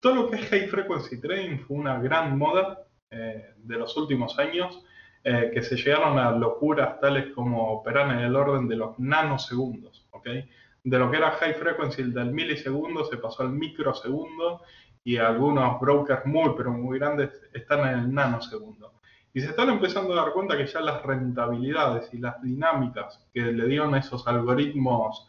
Todo 0.00 0.16
lo 0.16 0.30
que 0.30 0.36
es 0.36 0.48
high 0.48 0.66
frequency 0.66 1.20
trading 1.20 1.58
fue 1.58 1.76
una 1.76 2.00
gran 2.00 2.36
moda 2.36 2.88
eh, 3.08 3.54
de 3.56 3.76
los 3.76 3.96
últimos 3.96 4.36
años 4.36 4.84
eh, 5.24 5.50
que 5.52 5.62
se 5.62 5.76
llegaron 5.76 6.18
a 6.18 6.30
locuras 6.30 7.00
tales 7.00 7.32
como 7.34 7.72
operar 7.72 8.10
en 8.12 8.20
el 8.20 8.36
orden 8.36 8.68
de 8.68 8.76
los 8.76 8.98
nanosegundos. 8.98 10.06
¿okay? 10.12 10.48
De 10.84 10.98
lo 10.98 11.10
que 11.10 11.16
era 11.16 11.32
high 11.32 11.54
frequency 11.54 12.04
del 12.04 12.32
milisegundo 12.32 13.04
se 13.04 13.16
pasó 13.16 13.42
al 13.42 13.50
microsegundo 13.50 14.62
y 15.04 15.16
algunos 15.16 15.80
brokers 15.80 16.24
muy 16.26 16.54
pero 16.56 16.70
muy 16.70 16.98
grandes 16.98 17.30
están 17.52 17.80
en 17.80 17.98
el 17.98 18.14
nanosegundo. 18.14 18.92
Y 19.34 19.40
se 19.40 19.50
están 19.50 19.68
empezando 19.68 20.12
a 20.12 20.24
dar 20.24 20.32
cuenta 20.32 20.56
que 20.56 20.66
ya 20.66 20.80
las 20.80 21.02
rentabilidades 21.02 22.12
y 22.14 22.18
las 22.18 22.40
dinámicas 22.42 23.22
que 23.32 23.40
le 23.40 23.66
dieron 23.66 23.94
esos 23.94 24.26
algoritmos, 24.26 25.28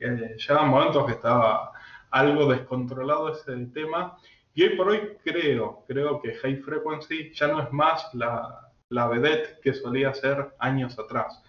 eh, 0.00 0.36
ya 0.38 0.60
en 0.60 0.68
momentos 0.68 1.06
que 1.06 1.12
estaba 1.12 1.72
algo 2.10 2.50
descontrolado 2.50 3.32
ese 3.32 3.66
tema. 3.66 4.16
Y 4.54 4.64
hoy 4.64 4.76
por 4.76 4.88
hoy 4.88 5.16
creo, 5.22 5.84
creo 5.86 6.20
que 6.20 6.34
High 6.34 6.56
Frequency 6.56 7.32
ya 7.32 7.48
no 7.48 7.62
es 7.62 7.72
más 7.72 8.12
la, 8.14 8.67
la 8.90 9.08
vedette 9.08 9.60
que 9.60 9.74
solía 9.74 10.14
ser 10.14 10.54
años 10.58 10.98
atrás. 10.98 11.42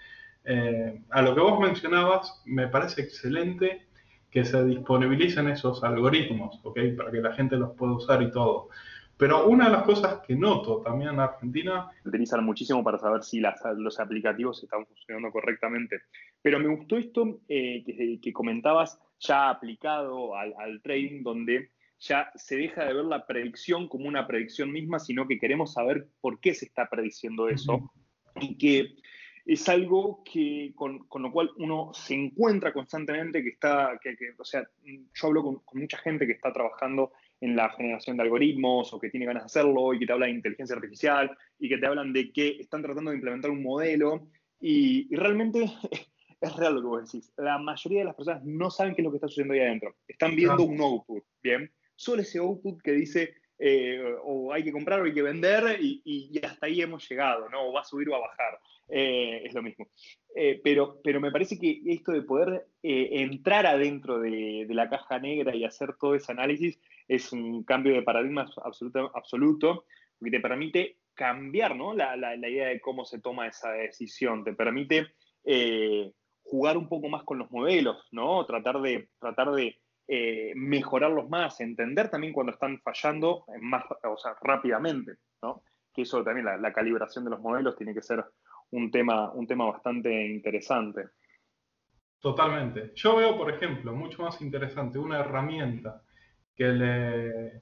Eh, 0.45 1.01
a 1.09 1.21
lo 1.21 1.35
que 1.35 1.41
vos 1.41 1.59
mencionabas, 1.59 2.41
me 2.45 2.67
parece 2.67 3.01
excelente 3.01 3.87
que 4.31 4.45
se 4.45 4.63
disponibilicen 4.63 5.49
esos 5.49 5.83
algoritmos, 5.83 6.59
¿ok? 6.63 6.79
Para 6.97 7.11
que 7.11 7.21
la 7.21 7.33
gente 7.33 7.55
los 7.57 7.75
pueda 7.75 7.93
usar 7.93 8.21
y 8.21 8.31
todo. 8.31 8.69
Pero 9.17 9.47
una 9.47 9.65
de 9.65 9.71
las 9.71 9.83
cosas 9.83 10.21
que 10.25 10.33
noto 10.33 10.81
también 10.81 11.11
en 11.11 11.19
Argentina... 11.19 11.91
Utilizan 12.05 12.45
muchísimo 12.45 12.81
para 12.85 12.97
saber 12.97 13.21
si 13.21 13.41
los 13.41 13.99
aplicativos 13.99 14.63
están 14.63 14.85
funcionando 14.85 15.29
correctamente. 15.31 16.03
Pero 16.41 16.57
me 16.57 16.73
gustó 16.73 16.97
esto 16.97 17.41
eh, 17.49 17.83
que, 18.21 18.31
comentabas 18.31 18.97
ya 19.19 19.49
aplicado 19.49 20.35
al, 20.37 20.81
trading, 20.81 21.21
donde 21.23 21.71
ya 21.99 22.31
se 22.35 22.55
deja 22.57 22.85
de 22.85 22.93
ver 22.93 23.05
la 23.05 23.25
predicción 23.25 23.87
como 23.87 24.07
una 24.07 24.27
predicción 24.27 24.71
misma, 24.71 24.99
sino 24.99 25.27
que 25.27 25.39
queremos 25.39 25.73
saber 25.73 26.07
por 26.21 26.39
qué 26.39 26.53
se 26.53 26.65
está 26.65 26.89
prediciendo 26.89 27.49
eso. 27.49 27.91
Y 28.39 28.57
que 28.57 28.95
es 29.45 29.67
algo 29.67 30.23
que, 30.23 30.73
con, 30.75 31.07
lo 31.11 31.31
cual 31.31 31.49
uno 31.57 31.91
se 31.93 32.13
encuentra 32.13 32.71
constantemente, 32.71 33.43
que 33.43 33.49
está, 33.49 33.99
que, 34.01 34.15
o 34.37 34.45
sea, 34.45 34.63
yo 34.83 35.27
hablo 35.27 35.43
con, 35.43 35.55
con, 35.59 35.81
mucha 35.81 35.97
gente 35.97 36.27
que 36.27 36.33
está 36.33 36.53
trabajando 36.53 37.11
en 37.41 37.55
la 37.55 37.69
generación 37.71 38.17
de 38.17 38.23
algoritmos 38.23 38.93
o 38.93 38.99
que 38.99 39.09
tiene 39.09 39.25
ganas 39.25 39.43
de 39.43 39.47
hacerlo 39.47 39.93
y 39.93 39.99
que 39.99 40.05
te 40.05 40.13
habla 40.13 40.27
de 40.27 40.33
inteligencia 40.33 40.75
artificial 40.75 41.35
y 41.57 41.69
que 41.69 41.77
te 41.77 41.87
hablan 41.87 42.13
de 42.13 42.31
que 42.31 42.57
están 42.59 42.81
tratando 42.81 43.11
de 43.11 43.17
implementar 43.17 43.49
un 43.49 43.63
modelo 43.63 44.27
y, 44.59 45.13
realmente 45.15 45.65
es 46.41 46.55
real 46.55 46.75
lo 46.75 46.81
que 46.81 46.87
vos 46.87 47.11
decís. 47.11 47.31
La 47.37 47.57
mayoría 47.57 47.99
de 47.99 48.05
las 48.05 48.15
personas 48.15 48.43
no 48.43 48.69
saben 48.69 48.95
qué 48.95 49.01
es 49.01 49.05
lo 49.05 49.11
que 49.11 49.17
está 49.17 49.27
sucediendo 49.27 49.53
ahí 49.53 49.61
adentro. 49.61 49.95
Están 50.07 50.35
viendo 50.35 50.63
un 50.63 50.79
output, 50.81 51.23
¿bien? 51.41 51.71
Solo 51.99 52.21
ese 52.21 52.39
output 52.39 52.81
que 52.81 52.93
dice 52.93 53.33
eh, 53.59 54.01
o 54.23 54.53
hay 54.53 54.63
que 54.63 54.71
comprar 54.71 55.01
o 55.01 55.03
hay 55.03 55.13
que 55.13 55.21
vender 55.21 55.77
y, 55.81 56.31
hasta 56.41 56.67
ahí 56.67 56.81
hemos 56.81 57.07
llegado, 57.09 57.49
¿no? 57.49 57.67
O 57.67 57.73
va 57.73 57.81
a 57.81 57.83
subir 57.83 58.07
o 58.07 58.13
va 58.13 58.19
a 58.19 58.21
bajar. 58.21 58.57
Eh, 58.87 59.41
es 59.43 59.53
lo 59.53 59.61
mismo. 59.61 59.89
Eh, 60.33 60.61
pero, 60.63 61.01
pero 61.03 61.19
me 61.19 61.29
parece 61.29 61.59
que 61.59 61.81
esto 61.87 62.13
de 62.13 62.21
poder 62.21 62.67
entrar 62.81 63.65
adentro 63.65 64.17
de, 64.21 64.65
la 64.69 64.89
caja 64.89 65.19
negra 65.19 65.53
y 65.53 65.65
hacer 65.65 65.97
todo 65.99 66.15
ese 66.15 66.31
análisis 66.31 66.79
es 67.09 67.33
un 67.33 67.65
cambio 67.65 67.93
de 67.93 68.01
paradigma 68.01 68.49
absoluto, 68.63 69.11
absoluto 69.13 69.83
porque 70.17 70.31
te 70.31 70.39
permite 70.39 70.95
cambiar 71.13 71.75
¿no? 71.75 71.93
la, 71.93 72.15
la, 72.15 72.37
idea 72.37 72.69
de 72.69 72.79
cómo 72.79 73.03
se 73.03 73.19
toma 73.19 73.47
esa 73.47 73.71
decisión, 73.71 74.45
te 74.45 74.53
permite 74.53 75.07
jugar 76.43 76.77
un 76.77 76.87
poco 76.87 77.09
más 77.09 77.23
con 77.23 77.39
los 77.39 77.51
modelos, 77.51 78.07
¿no? 78.11 78.45
tratar 78.45 78.79
de, 78.79 79.09
tratar 79.19 79.51
de 79.51 79.77
eh, 80.11 80.53
mejorarlos 80.55 81.29
más, 81.29 81.61
entender 81.61 82.09
también 82.09 82.33
cuando 82.33 82.53
están 82.53 82.79
fallando 82.79 83.45
más, 83.61 83.83
o 84.03 84.17
sea, 84.17 84.35
rápidamente, 84.41 85.17
¿no? 85.43 85.61
que 85.93 86.01
eso 86.01 86.23
también, 86.23 86.45
la, 86.45 86.73
calibración 86.73 87.25
de 87.25 87.29
los 87.29 87.39
modelos 87.39 87.75
tiene 87.75 87.93
que 87.93 88.01
ser 88.01 88.25
un 88.71 88.89
tema, 88.89 89.31
un 89.33 89.45
tema 89.45 89.65
bastante 89.65 90.09
interesante. 90.25 91.09
Totalmente. 92.19 92.91
Yo 92.95 93.17
veo, 93.17 93.37
por 93.37 93.51
ejemplo, 93.51 93.93
mucho 93.93 94.23
más 94.23 94.41
interesante 94.41 94.97
una 94.97 95.19
herramienta 95.19 96.01
que 96.55 96.67
le, 96.69 97.61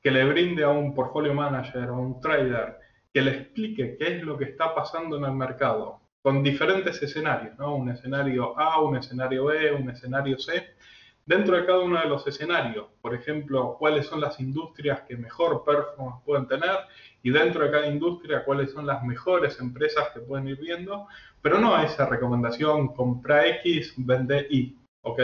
que 0.00 0.10
le 0.12 0.24
brinde 0.24 0.62
a 0.62 0.70
un 0.70 0.94
portfolio 0.94 1.34
manager 1.34 1.90
o 1.90 1.98
un 1.98 2.20
trader 2.20 2.78
que 3.12 3.22
le 3.22 3.30
explique 3.32 3.96
qué 3.98 4.16
es 4.16 4.22
lo 4.22 4.38
que 4.38 4.44
está 4.44 4.72
pasando 4.72 5.16
en 5.16 5.24
el 5.24 5.32
mercado 5.32 6.00
con 6.22 6.42
diferentes 6.42 7.02
escenarios, 7.02 7.58
¿no? 7.58 7.74
Un 7.74 7.90
escenario 7.90 8.58
A, 8.58 8.80
un 8.80 8.96
escenario 8.96 9.46
B, 9.46 9.72
un 9.72 9.90
escenario 9.90 10.38
C. 10.38 10.74
Dentro 11.28 11.58
de 11.58 11.66
cada 11.66 11.80
uno 11.80 12.00
de 12.00 12.08
los 12.08 12.26
escenarios, 12.26 12.86
por 13.02 13.14
ejemplo, 13.14 13.76
cuáles 13.78 14.06
son 14.06 14.18
las 14.18 14.40
industrias 14.40 15.02
que 15.02 15.14
mejor 15.14 15.62
performance 15.62 16.24
pueden 16.24 16.48
tener 16.48 16.78
y 17.22 17.28
dentro 17.28 17.64
de 17.64 17.70
cada 17.70 17.86
industria 17.86 18.46
cuáles 18.46 18.72
son 18.72 18.86
las 18.86 19.04
mejores 19.04 19.60
empresas 19.60 20.08
que 20.14 20.20
pueden 20.20 20.48
ir 20.48 20.58
viendo, 20.58 21.06
pero 21.42 21.58
no 21.60 21.78
esa 21.82 22.06
recomendación 22.06 22.94
compra 22.94 23.46
X, 23.46 23.92
vende 23.98 24.46
Y, 24.48 24.74
¿ok? 25.02 25.18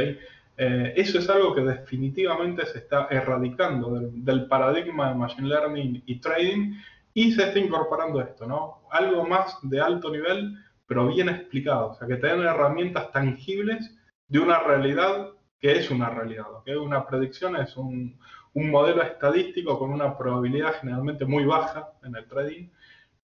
Eh, 0.58 0.92
eso 0.94 1.20
es 1.20 1.30
algo 1.30 1.54
que 1.54 1.62
definitivamente 1.62 2.66
se 2.66 2.80
está 2.80 3.08
erradicando 3.10 3.98
del, 3.98 4.46
paradigma 4.46 5.08
de 5.08 5.14
Machine 5.14 5.48
Learning 5.48 6.02
y 6.04 6.20
Trading 6.20 6.74
y 7.14 7.32
se 7.32 7.44
está 7.44 7.58
incorporando 7.58 8.20
esto, 8.20 8.46
¿no? 8.46 8.82
Algo 8.90 9.26
más 9.26 9.56
de 9.62 9.80
alto 9.80 10.10
nivel, 10.10 10.54
pero 10.86 11.08
bien 11.08 11.30
explicado, 11.30 11.92
o 11.92 11.94
sea, 11.94 12.06
que 12.06 12.16
tengan 12.16 12.42
herramientas 12.42 13.10
tangibles 13.10 13.90
de 14.28 14.38
una 14.38 14.58
realidad 14.58 15.33
que 15.64 15.78
es 15.78 15.90
una 15.90 16.10
realidad, 16.10 16.52
¿ok? 16.52 16.68
Una 16.78 17.06
predicción 17.06 17.56
es 17.56 17.74
un, 17.78 18.20
un 18.52 18.70
modelo 18.70 19.02
estadístico 19.02 19.78
con 19.78 19.92
una 19.92 20.14
probabilidad 20.14 20.74
generalmente 20.78 21.24
muy 21.24 21.46
baja 21.46 21.90
en 22.02 22.14
el 22.14 22.28
trading, 22.28 22.68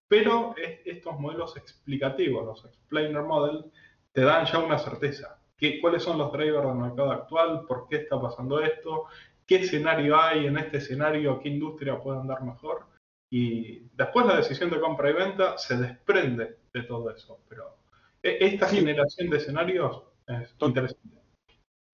pero 0.09 0.55
estos 0.57 1.21
modelos 1.21 1.55
explicativos, 1.59 2.47
los 2.47 2.65
explainer 2.65 3.25
models, 3.25 3.67
te 4.13 4.23
dan 4.23 4.47
ya 4.47 4.59
una 4.59 4.79
certeza 4.79 5.39
cuáles 5.83 6.03
son 6.03 6.17
los 6.17 6.33
drivers 6.33 6.67
del 6.67 6.77
mercado 6.77 7.13
actual, 7.13 7.67
por 7.69 7.87
qué 7.91 7.97
está 7.97 8.19
pasando 8.19 8.59
esto, 8.61 9.05
qué 9.47 9.57
escenario 9.57 10.19
hay 10.19 10.47
en 10.47 10.57
este 10.57 10.79
escenario, 10.79 11.41
qué 11.41 11.51
industria 11.51 12.01
puede 12.01 12.21
andar 12.21 12.43
mejor. 12.43 12.87
Y 13.31 13.81
después 13.93 14.25
la 14.25 14.37
decisión 14.37 14.71
de 14.71 14.81
compra 14.81 15.11
y 15.11 15.13
venta 15.13 15.59
se 15.59 15.77
desprende 15.77 16.57
de 16.73 16.83
todo 16.85 17.15
eso. 17.15 17.39
Pero 17.51 17.77
e, 18.23 18.39
esta 18.41 18.67
generación 18.67 19.29
de 19.29 19.37
escenarios 19.37 20.03
es 20.27 20.55
interesante. 20.59 21.20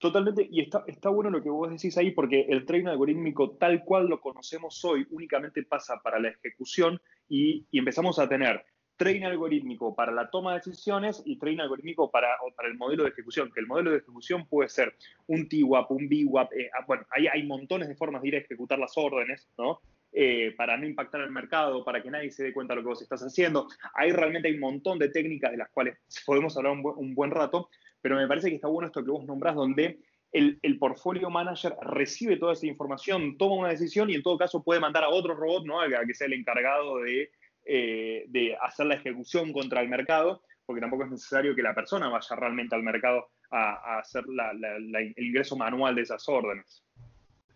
Totalmente, 0.06 0.46
y 0.48 0.60
está, 0.60 0.84
está 0.86 1.08
bueno 1.08 1.30
lo 1.30 1.42
que 1.42 1.50
vos 1.50 1.68
decís 1.68 1.98
ahí, 1.98 2.12
porque 2.12 2.46
el 2.48 2.64
trading 2.64 2.86
algorítmico 2.86 3.56
tal 3.56 3.82
cual 3.82 4.06
lo 4.06 4.20
conocemos 4.20 4.84
hoy 4.84 5.04
únicamente 5.10 5.64
pasa 5.64 6.00
para 6.00 6.20
la 6.20 6.28
ejecución 6.28 7.00
y, 7.28 7.66
y 7.72 7.80
empezamos 7.80 8.20
a 8.20 8.28
tener 8.28 8.64
train 8.96 9.24
algorítmico 9.24 9.96
para 9.96 10.12
la 10.12 10.30
toma 10.30 10.52
de 10.52 10.58
decisiones 10.58 11.24
y 11.26 11.40
train 11.40 11.60
algorítmico 11.60 12.08
para, 12.08 12.28
para 12.56 12.68
el 12.68 12.76
modelo 12.76 13.02
de 13.02 13.08
ejecución, 13.08 13.50
que 13.52 13.58
el 13.58 13.66
modelo 13.66 13.90
de 13.90 13.96
ejecución 13.96 14.46
puede 14.46 14.68
ser 14.68 14.94
un 15.26 15.48
TWAP, 15.48 15.90
un 15.90 16.08
BWAP, 16.08 16.52
eh, 16.52 16.70
ah, 16.78 16.84
bueno, 16.86 17.04
hay, 17.10 17.26
hay 17.26 17.42
montones 17.42 17.88
de 17.88 17.96
formas 17.96 18.22
de 18.22 18.28
ir 18.28 18.36
a 18.36 18.38
ejecutar 18.38 18.78
las 18.78 18.96
órdenes, 18.96 19.48
¿no? 19.58 19.80
eh, 20.18 20.54
para 20.56 20.78
no 20.78 20.86
impactar 20.86 21.20
al 21.20 21.30
mercado, 21.30 21.84
para 21.84 22.02
que 22.02 22.10
nadie 22.10 22.30
se 22.30 22.44
dé 22.44 22.52
cuenta 22.54 22.72
de 22.72 22.76
lo 22.76 22.82
que 22.84 22.88
vos 22.88 23.02
estás 23.02 23.20
haciendo. 23.20 23.68
Ahí 23.92 24.12
realmente 24.12 24.48
hay 24.48 24.54
un 24.54 24.60
montón 24.60 24.98
de 24.98 25.10
técnicas 25.10 25.50
de 25.50 25.58
las 25.58 25.68
cuales 25.68 25.98
podemos 26.24 26.56
hablar 26.56 26.72
un 26.72 27.14
buen, 27.14 27.30
rato, 27.30 27.68
pero 28.06 28.20
me 28.20 28.28
parece 28.28 28.50
que 28.50 28.54
está 28.54 28.68
bueno 28.68 28.86
esto 28.86 29.04
que 29.04 29.10
vos 29.10 29.24
nombrás, 29.24 29.56
donde 29.56 29.98
el, 30.30 30.78
portfolio 30.78 31.28
manager 31.28 31.74
recibe 31.82 32.36
toda 32.36 32.52
esa 32.52 32.68
información, 32.68 33.36
toma 33.36 33.56
una 33.56 33.70
decisión 33.70 34.08
y 34.10 34.14
en 34.14 34.22
todo 34.22 34.38
caso 34.38 34.62
puede 34.62 34.78
mandar 34.78 35.02
a 35.02 35.08
otro 35.08 35.34
robot, 35.34 35.64
¿no? 35.64 35.80
A 35.80 35.88
que 36.06 36.14
sea 36.14 36.28
el 36.28 36.34
encargado 36.34 36.98
de, 36.98 37.32
eh, 37.64 38.26
de 38.28 38.56
hacer 38.62 38.86
la 38.86 38.94
ejecución 38.94 39.52
contra 39.52 39.80
el 39.80 39.88
mercado, 39.88 40.40
porque 40.64 40.80
tampoco 40.80 41.02
es 41.02 41.10
necesario 41.10 41.56
que 41.56 41.64
la 41.64 41.74
persona 41.74 42.08
vaya 42.08 42.36
realmente 42.36 42.76
al 42.76 42.84
mercado 42.84 43.26
a, 43.50 43.98
hacer 43.98 44.22
el 44.28 45.14
ingreso 45.16 45.56
manual 45.56 45.96
de 45.96 46.02
esas 46.02 46.28
órdenes. 46.28 46.84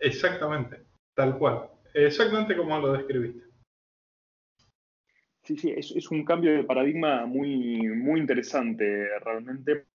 Exactamente, 0.00 0.78
tal 1.14 1.38
cual. 1.38 1.70
Exactamente 1.94 2.56
como 2.56 2.76
lo 2.80 2.92
describiste. 2.94 3.44
Sí, 5.44 5.56
sí, 5.56 5.70
es, 5.76 6.10
un 6.10 6.24
cambio 6.24 6.52
de 6.52 6.64
paradigma 6.64 7.24
muy, 7.24 7.82
muy 7.82 8.18
interesante 8.18 9.06
realmente. 9.20 9.89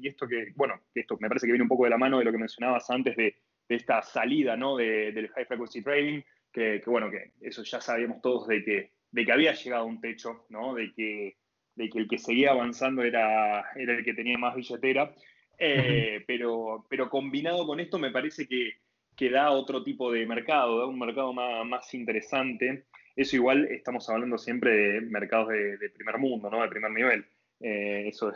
Y 0.00 0.08
esto 0.08 0.26
que, 0.26 0.52
bueno, 0.56 0.80
esto 0.94 1.16
me 1.20 1.28
parece 1.28 1.46
que 1.46 1.52
viene 1.52 1.64
un 1.64 1.68
poco 1.68 1.84
de 1.84 1.90
la 1.90 1.98
mano 1.98 2.18
de 2.18 2.24
lo 2.24 2.32
que 2.32 2.38
mencionabas 2.38 2.88
antes 2.90 3.16
de, 3.16 3.36
esta 3.68 4.00
salida 4.00 4.56
¿no? 4.56 4.76
del 4.76 5.28
high 5.28 5.44
frequency 5.44 5.82
trading, 5.82 6.22
que, 6.52 6.80
bueno, 6.86 7.10
que 7.10 7.32
eso 7.40 7.64
ya 7.64 7.80
sabíamos 7.80 8.22
todos 8.22 8.46
de 8.46 8.64
que, 8.64 8.92
de 9.10 9.26
que 9.26 9.32
había 9.32 9.54
llegado 9.54 9.82
a 9.82 9.86
un 9.86 10.00
techo, 10.00 10.46
¿no? 10.50 10.72
de, 10.74 10.92
que, 10.94 11.36
de 11.74 11.90
que 11.90 11.98
el 11.98 12.06
que 12.06 12.18
seguía 12.18 12.52
avanzando 12.52 13.02
era, 13.02 13.72
era 13.74 13.96
el 13.96 14.04
que 14.04 14.14
tenía 14.14 14.38
más 14.38 14.54
billetera. 14.54 15.12
Eh, 15.58 16.22
pero, 16.26 16.86
pero 16.88 17.10
combinado 17.10 17.66
con 17.66 17.80
esto 17.80 17.98
me 17.98 18.12
parece 18.12 18.46
que, 18.46 18.74
que 19.16 19.30
da 19.30 19.50
otro 19.50 19.82
tipo 19.82 20.12
de 20.12 20.26
mercado, 20.26 20.78
da 20.78 20.86
un 20.86 20.98
mercado 20.98 21.32
más, 21.32 21.92
interesante. 21.94 22.84
Eso 23.16 23.36
igual 23.36 23.64
estamos 23.66 24.08
hablando 24.10 24.38
siempre 24.38 24.70
de 24.70 25.00
mercados 25.00 25.48
de, 25.48 25.90
primer 25.90 26.18
mundo, 26.18 26.50
¿no? 26.50 26.62
De 26.62 26.68
primer 26.68 26.92
nivel. 26.92 27.26
Eh, 27.60 28.04
eso 28.08 28.32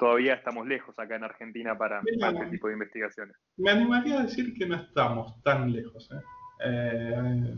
todavía 0.00 0.34
estamos 0.34 0.66
lejos 0.66 0.98
acá 0.98 1.14
en 1.14 1.24
Argentina 1.24 1.78
para, 1.78 2.00
este 2.04 2.46
tipo 2.46 2.66
de 2.66 2.72
investigaciones. 2.72 3.36
Me 3.58 3.70
animaría 3.70 4.18
a 4.18 4.22
decir 4.22 4.54
que 4.54 4.66
no 4.66 4.76
estamos 4.76 5.40
tan 5.42 5.70
lejos. 5.70 6.10
¿eh? 6.10 6.22
Eh, 6.64 7.54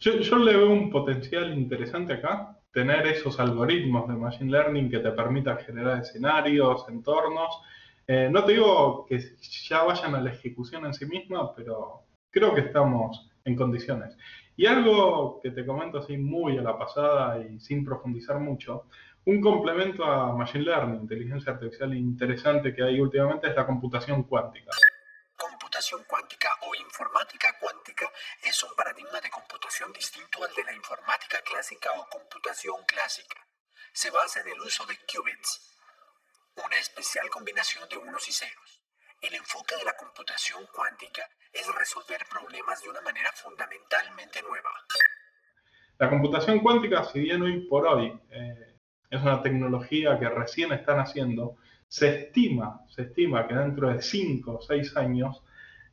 yo, 0.00 0.12
yo, 0.18 0.38
le 0.38 0.56
veo 0.56 0.70
un 0.70 0.90
potencial 0.90 1.56
interesante 1.56 2.14
acá, 2.14 2.58
tener 2.72 3.06
esos 3.06 3.38
algoritmos 3.38 4.08
de 4.08 4.14
Machine 4.14 4.50
Learning 4.50 4.90
que 4.90 4.98
te 4.98 5.12
permitan 5.12 5.58
generar 5.58 6.00
escenarios, 6.00 6.86
entornos, 6.88 7.60
eh, 8.06 8.28
no 8.30 8.44
te 8.44 8.52
digo 8.52 9.06
que 9.06 9.18
ya 9.68 9.82
vayan 9.82 10.14
a 10.14 10.20
la 10.20 10.30
ejecución 10.30 10.84
en 10.84 10.94
sí 10.94 11.06
misma, 11.06 11.54
pero 11.54 12.02
creo 12.30 12.54
que 12.54 12.62
estamos 12.62 13.30
en 13.44 13.56
condiciones. 13.56 14.16
Y 14.56 14.66
algo 14.66 15.40
que 15.42 15.50
te 15.50 15.64
comento 15.64 15.98
así 15.98 16.16
muy 16.16 16.58
a 16.58 16.62
la 16.62 16.78
pasada 16.78 17.38
y 17.42 17.58
sin 17.60 17.84
profundizar 17.84 18.38
mucho, 18.38 18.86
un 19.26 19.40
complemento 19.40 20.04
a 20.04 20.32
Machine 20.32 20.64
Learning, 20.64 21.00
inteligencia 21.00 21.52
artificial 21.52 21.94
interesante 21.94 22.74
que 22.74 22.82
hay 22.82 23.00
últimamente 23.00 23.48
es 23.48 23.56
la 23.56 23.66
computación 23.66 24.24
cuántica. 24.24 24.70
Computación 25.36 26.04
cuántica 26.04 26.50
o 26.62 26.74
informática 26.74 27.58
cuántica 27.58 28.10
es 28.42 28.62
un 28.62 28.74
paradigma 28.76 29.20
de 29.20 29.30
computación 29.30 29.92
distinto 29.92 30.44
al 30.44 30.54
de 30.54 30.64
la 30.64 30.74
informática 30.74 31.38
clásica 31.42 31.90
o 31.98 32.08
computación 32.08 32.76
clásica. 32.86 33.40
Se 33.92 34.10
basa 34.10 34.40
en 34.40 34.48
el 34.48 34.60
uso 34.60 34.84
de 34.86 34.96
qubits, 35.10 35.74
una 36.56 36.76
especial 36.76 37.28
combinación 37.30 37.88
de 37.88 37.96
unos 37.96 38.28
y 38.28 38.32
ceros. 38.32 38.82
El 39.22 39.34
enfoque 39.34 39.76
de 39.76 39.84
la 39.84 39.96
computación 39.96 40.66
cuántica 40.72 41.26
es 41.50 41.66
resolver 41.74 42.26
problemas 42.28 42.82
de 42.82 42.90
una 42.90 43.00
manera 43.00 43.32
fundamentalmente 43.32 44.42
nueva. 44.42 44.70
La 45.98 46.10
computación 46.10 46.60
cuántica, 46.60 47.04
si 47.04 47.20
bien 47.20 47.40
hoy 47.40 47.66
por 47.68 47.86
hoy 47.86 48.20
eh, 48.30 48.73
es 49.16 49.22
una 49.22 49.42
tecnología 49.42 50.18
que 50.18 50.28
recién 50.28 50.72
están 50.72 50.98
haciendo, 50.98 51.56
se 51.88 52.08
estima, 52.08 52.80
se 52.88 53.02
estima 53.02 53.46
que 53.46 53.54
dentro 53.54 53.88
de 53.88 54.02
5 54.02 54.52
o 54.52 54.60
6 54.60 54.96
años 54.96 55.42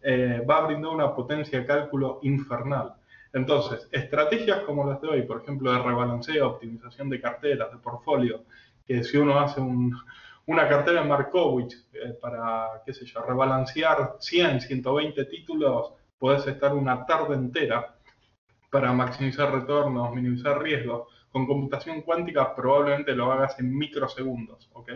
eh, 0.01 0.43
va 0.49 0.57
a 0.57 0.65
brindar 0.65 0.91
una 0.91 1.13
potencia 1.13 1.59
de 1.59 1.65
cálculo 1.65 2.19
infernal. 2.23 2.95
Entonces, 3.33 3.87
estrategias 3.91 4.61
como 4.61 4.89
las 4.89 5.01
de 5.01 5.07
hoy, 5.07 5.21
por 5.23 5.41
ejemplo, 5.41 5.71
de 5.71 5.79
rebalanceo, 5.79 6.49
optimización 6.49 7.09
de 7.09 7.21
carteras, 7.21 7.71
de 7.71 7.77
portfolio, 7.77 8.43
que 8.85 9.03
si 9.03 9.17
uno 9.17 9.39
hace 9.39 9.61
un, 9.61 9.95
una 10.47 10.67
cartera 10.67 11.01
en 11.01 11.07
Markovich 11.07 11.73
eh, 11.93 12.17
para, 12.19 12.81
qué 12.85 12.93
sé 12.93 13.05
yo, 13.05 13.21
rebalancear 13.21 14.15
100, 14.19 14.61
120 14.61 15.25
títulos, 15.25 15.93
puedes 16.17 16.45
estar 16.47 16.73
una 16.73 17.05
tarde 17.05 17.35
entera 17.35 17.95
para 18.69 18.91
maximizar 18.91 19.51
retornos, 19.51 20.13
minimizar 20.13 20.61
riesgos. 20.61 21.07
Con 21.31 21.47
computación 21.47 22.01
cuántica 22.01 22.53
probablemente 22.55 23.15
lo 23.15 23.31
hagas 23.31 23.59
en 23.59 23.75
microsegundos, 23.77 24.69
¿ok? 24.73 24.91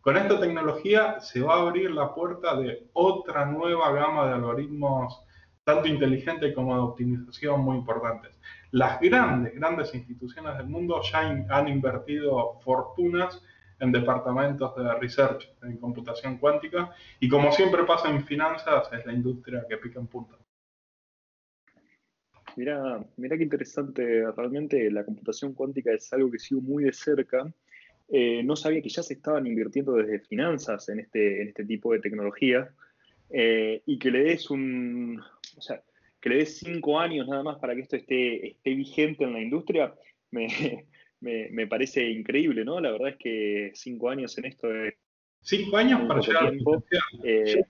Con 0.00 0.16
esta 0.16 0.38
tecnología 0.38 1.20
se 1.20 1.40
va 1.40 1.54
a 1.54 1.60
abrir 1.62 1.90
la 1.90 2.14
puerta 2.14 2.56
de 2.56 2.88
otra 2.92 3.46
nueva 3.46 3.92
gama 3.92 4.26
de 4.26 4.34
algoritmos, 4.34 5.22
tanto 5.64 5.88
inteligentes 5.88 6.54
como 6.54 6.74
de 6.74 6.82
optimización, 6.82 7.60
muy 7.60 7.78
importantes. 7.78 8.38
Las 8.70 9.00
grandes, 9.00 9.54
grandes 9.54 9.94
instituciones 9.94 10.58
del 10.58 10.66
mundo 10.66 11.00
ya 11.02 11.20
han 11.20 11.68
invertido 11.68 12.60
fortunas 12.60 13.42
en 13.80 13.92
departamentos 13.92 14.74
de 14.76 14.94
research 14.94 15.48
en 15.62 15.78
computación 15.78 16.38
cuántica 16.38 16.90
y 17.20 17.28
como 17.28 17.52
siempre 17.52 17.84
pasa 17.84 18.08
en 18.08 18.24
finanzas 18.24 18.92
es 18.92 19.04
la 19.06 19.12
industria 19.12 19.64
que 19.68 19.76
pica 19.78 20.00
en 20.00 20.06
punta. 20.06 20.36
Mira, 22.56 23.04
mira 23.16 23.36
qué 23.36 23.42
interesante, 23.42 24.30
realmente 24.32 24.90
la 24.90 25.04
computación 25.04 25.54
cuántica 25.54 25.92
es 25.92 26.12
algo 26.12 26.30
que 26.30 26.38
sigo 26.38 26.60
muy 26.60 26.84
de 26.84 26.92
cerca. 26.92 27.52
Eh, 28.08 28.42
no 28.44 28.54
sabía 28.54 28.82
que 28.82 28.88
ya 28.88 29.02
se 29.02 29.14
estaban 29.14 29.46
invirtiendo 29.46 29.94
desde 29.94 30.20
finanzas 30.20 30.88
en 30.88 31.00
este, 31.00 31.42
en 31.42 31.48
este 31.48 31.64
tipo 31.64 31.92
de 31.92 32.00
tecnología 32.00 32.70
eh, 33.30 33.82
y 33.86 33.98
que 33.98 34.10
le 34.10 34.24
des 34.24 34.50
un, 34.50 35.20
o 35.56 35.60
sea, 35.60 35.82
que 36.20 36.28
le 36.28 36.36
des 36.36 36.58
cinco 36.58 37.00
años 37.00 37.26
nada 37.26 37.42
más 37.42 37.58
para 37.58 37.74
que 37.74 37.80
esto 37.80 37.96
esté, 37.96 38.48
esté 38.48 38.74
vigente 38.74 39.24
en 39.24 39.32
la 39.32 39.40
industria, 39.40 39.94
me, 40.30 40.46
me, 41.20 41.66
parece 41.66 42.08
increíble, 42.10 42.64
¿no? 42.64 42.80
La 42.80 42.92
verdad 42.92 43.08
es 43.10 43.16
que 43.16 43.72
cinco 43.74 44.10
años 44.10 44.36
en 44.38 44.44
esto 44.44 44.68
de... 44.68 44.96
Cinco 45.40 45.76
años 45.76 46.02
para 46.06 46.20
llegar 46.20 46.50
tiempo. 46.50 46.84
Eh, 47.22 47.64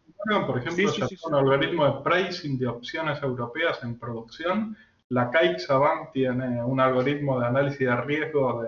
por 0.46 0.58
ejemplo, 0.58 0.92
un 1.26 1.34
algoritmo 1.34 1.86
de 1.86 2.02
pricing 2.02 2.58
de 2.58 2.66
opciones 2.66 3.22
europeas 3.22 3.82
en 3.82 3.98
producción. 3.98 4.76
La 5.10 5.30
CaixaBank 5.30 6.12
tiene 6.12 6.62
un 6.62 6.80
algoritmo 6.80 7.40
de 7.40 7.46
análisis 7.46 7.80
de 7.80 7.96
riesgo 7.96 8.62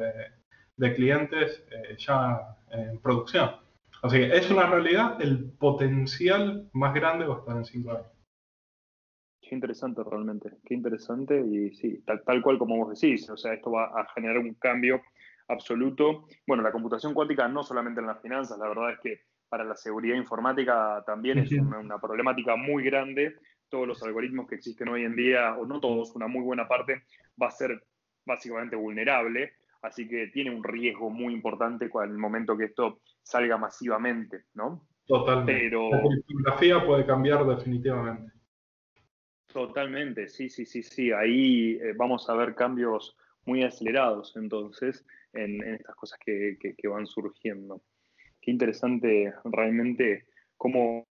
de, 0.76 0.94
clientes 0.94 1.64
eh, 1.70 1.96
ya 1.98 2.56
en 2.70 2.98
producción. 2.98 3.50
Así 4.02 4.18
que 4.18 4.36
es 4.36 4.50
una 4.50 4.66
realidad, 4.66 5.20
el 5.20 5.50
potencial 5.52 6.68
más 6.72 6.94
grande 6.94 7.26
va 7.26 7.36
a 7.36 7.38
estar 7.38 7.56
en 7.56 7.64
cinco 7.64 7.92
años. 7.92 8.06
Qué 9.40 9.54
interesante 9.54 10.02
realmente, 10.04 10.50
qué 10.64 10.74
interesante 10.74 11.40
y 11.40 11.72
sí, 11.74 12.02
tal, 12.04 12.42
cual 12.42 12.58
como 12.58 12.76
vos 12.76 13.00
decís, 13.00 13.30
o 13.30 13.36
sea, 13.36 13.54
esto 13.54 13.70
va 13.70 13.86
a 13.86 14.06
generar 14.14 14.38
un 14.38 14.54
cambio 14.54 15.00
absoluto. 15.48 16.26
Bueno, 16.46 16.62
la 16.62 16.72
computación 16.72 17.14
cuántica 17.14 17.48
no 17.48 17.62
solamente 17.62 18.00
en 18.00 18.08
las 18.08 18.20
finanzas, 18.20 18.58
la 18.58 18.68
verdad 18.68 18.92
es 18.92 19.00
que 19.00 19.20
para 19.48 19.64
la 19.64 19.76
seguridad 19.76 20.16
informática 20.16 21.02
también 21.06 21.38
es 21.38 21.52
una, 21.52 21.98
problemática 21.98 22.56
muy 22.56 22.84
grande. 22.84 23.36
Todos 23.68 23.86
los 23.86 24.02
algoritmos 24.02 24.48
que 24.48 24.56
existen 24.56 24.88
hoy 24.88 25.04
en 25.04 25.16
día, 25.16 25.56
o 25.56 25.66
no 25.66 25.80
todos, 25.80 26.14
una 26.14 26.26
muy 26.26 26.42
buena 26.42 26.68
parte, 26.68 27.04
va 27.40 27.48
a 27.48 27.50
ser 27.50 27.82
básicamente 28.24 28.76
vulnerable, 28.76 29.52
así 29.82 30.08
que 30.08 30.28
tiene 30.28 30.54
un 30.54 30.62
riesgo 30.62 31.10
muy 31.10 31.32
importante 31.32 31.90
en 31.92 32.10
el 32.10 32.18
momento 32.18 32.56
que 32.56 32.64
esto 32.64 33.00
salga 33.22 33.56
masivamente, 33.56 34.44
¿no? 34.54 34.86
Totalmente. 35.06 35.52
Pero... 35.52 35.90
La 35.90 36.02
criptografía 36.02 36.84
puede 36.84 37.06
cambiar 37.06 37.46
definitivamente. 37.46 38.32
Totalmente, 39.46 40.28
sí, 40.28 40.50
sí, 40.50 40.66
sí, 40.66 40.82
sí. 40.82 41.12
Ahí 41.12 41.78
eh, 41.80 41.94
vamos 41.96 42.28
a 42.28 42.34
ver 42.34 42.54
cambios 42.54 43.16
muy 43.46 43.62
acelerados 43.62 44.36
entonces 44.36 45.06
en, 45.32 45.62
estas 45.62 45.94
cosas 45.96 46.18
que, 46.18 46.58
van 46.88 47.06
surgiendo. 47.06 47.80
Qué 48.46 48.52
interesante 48.52 49.34
realmente 49.42 50.28
cómo, 50.56 51.04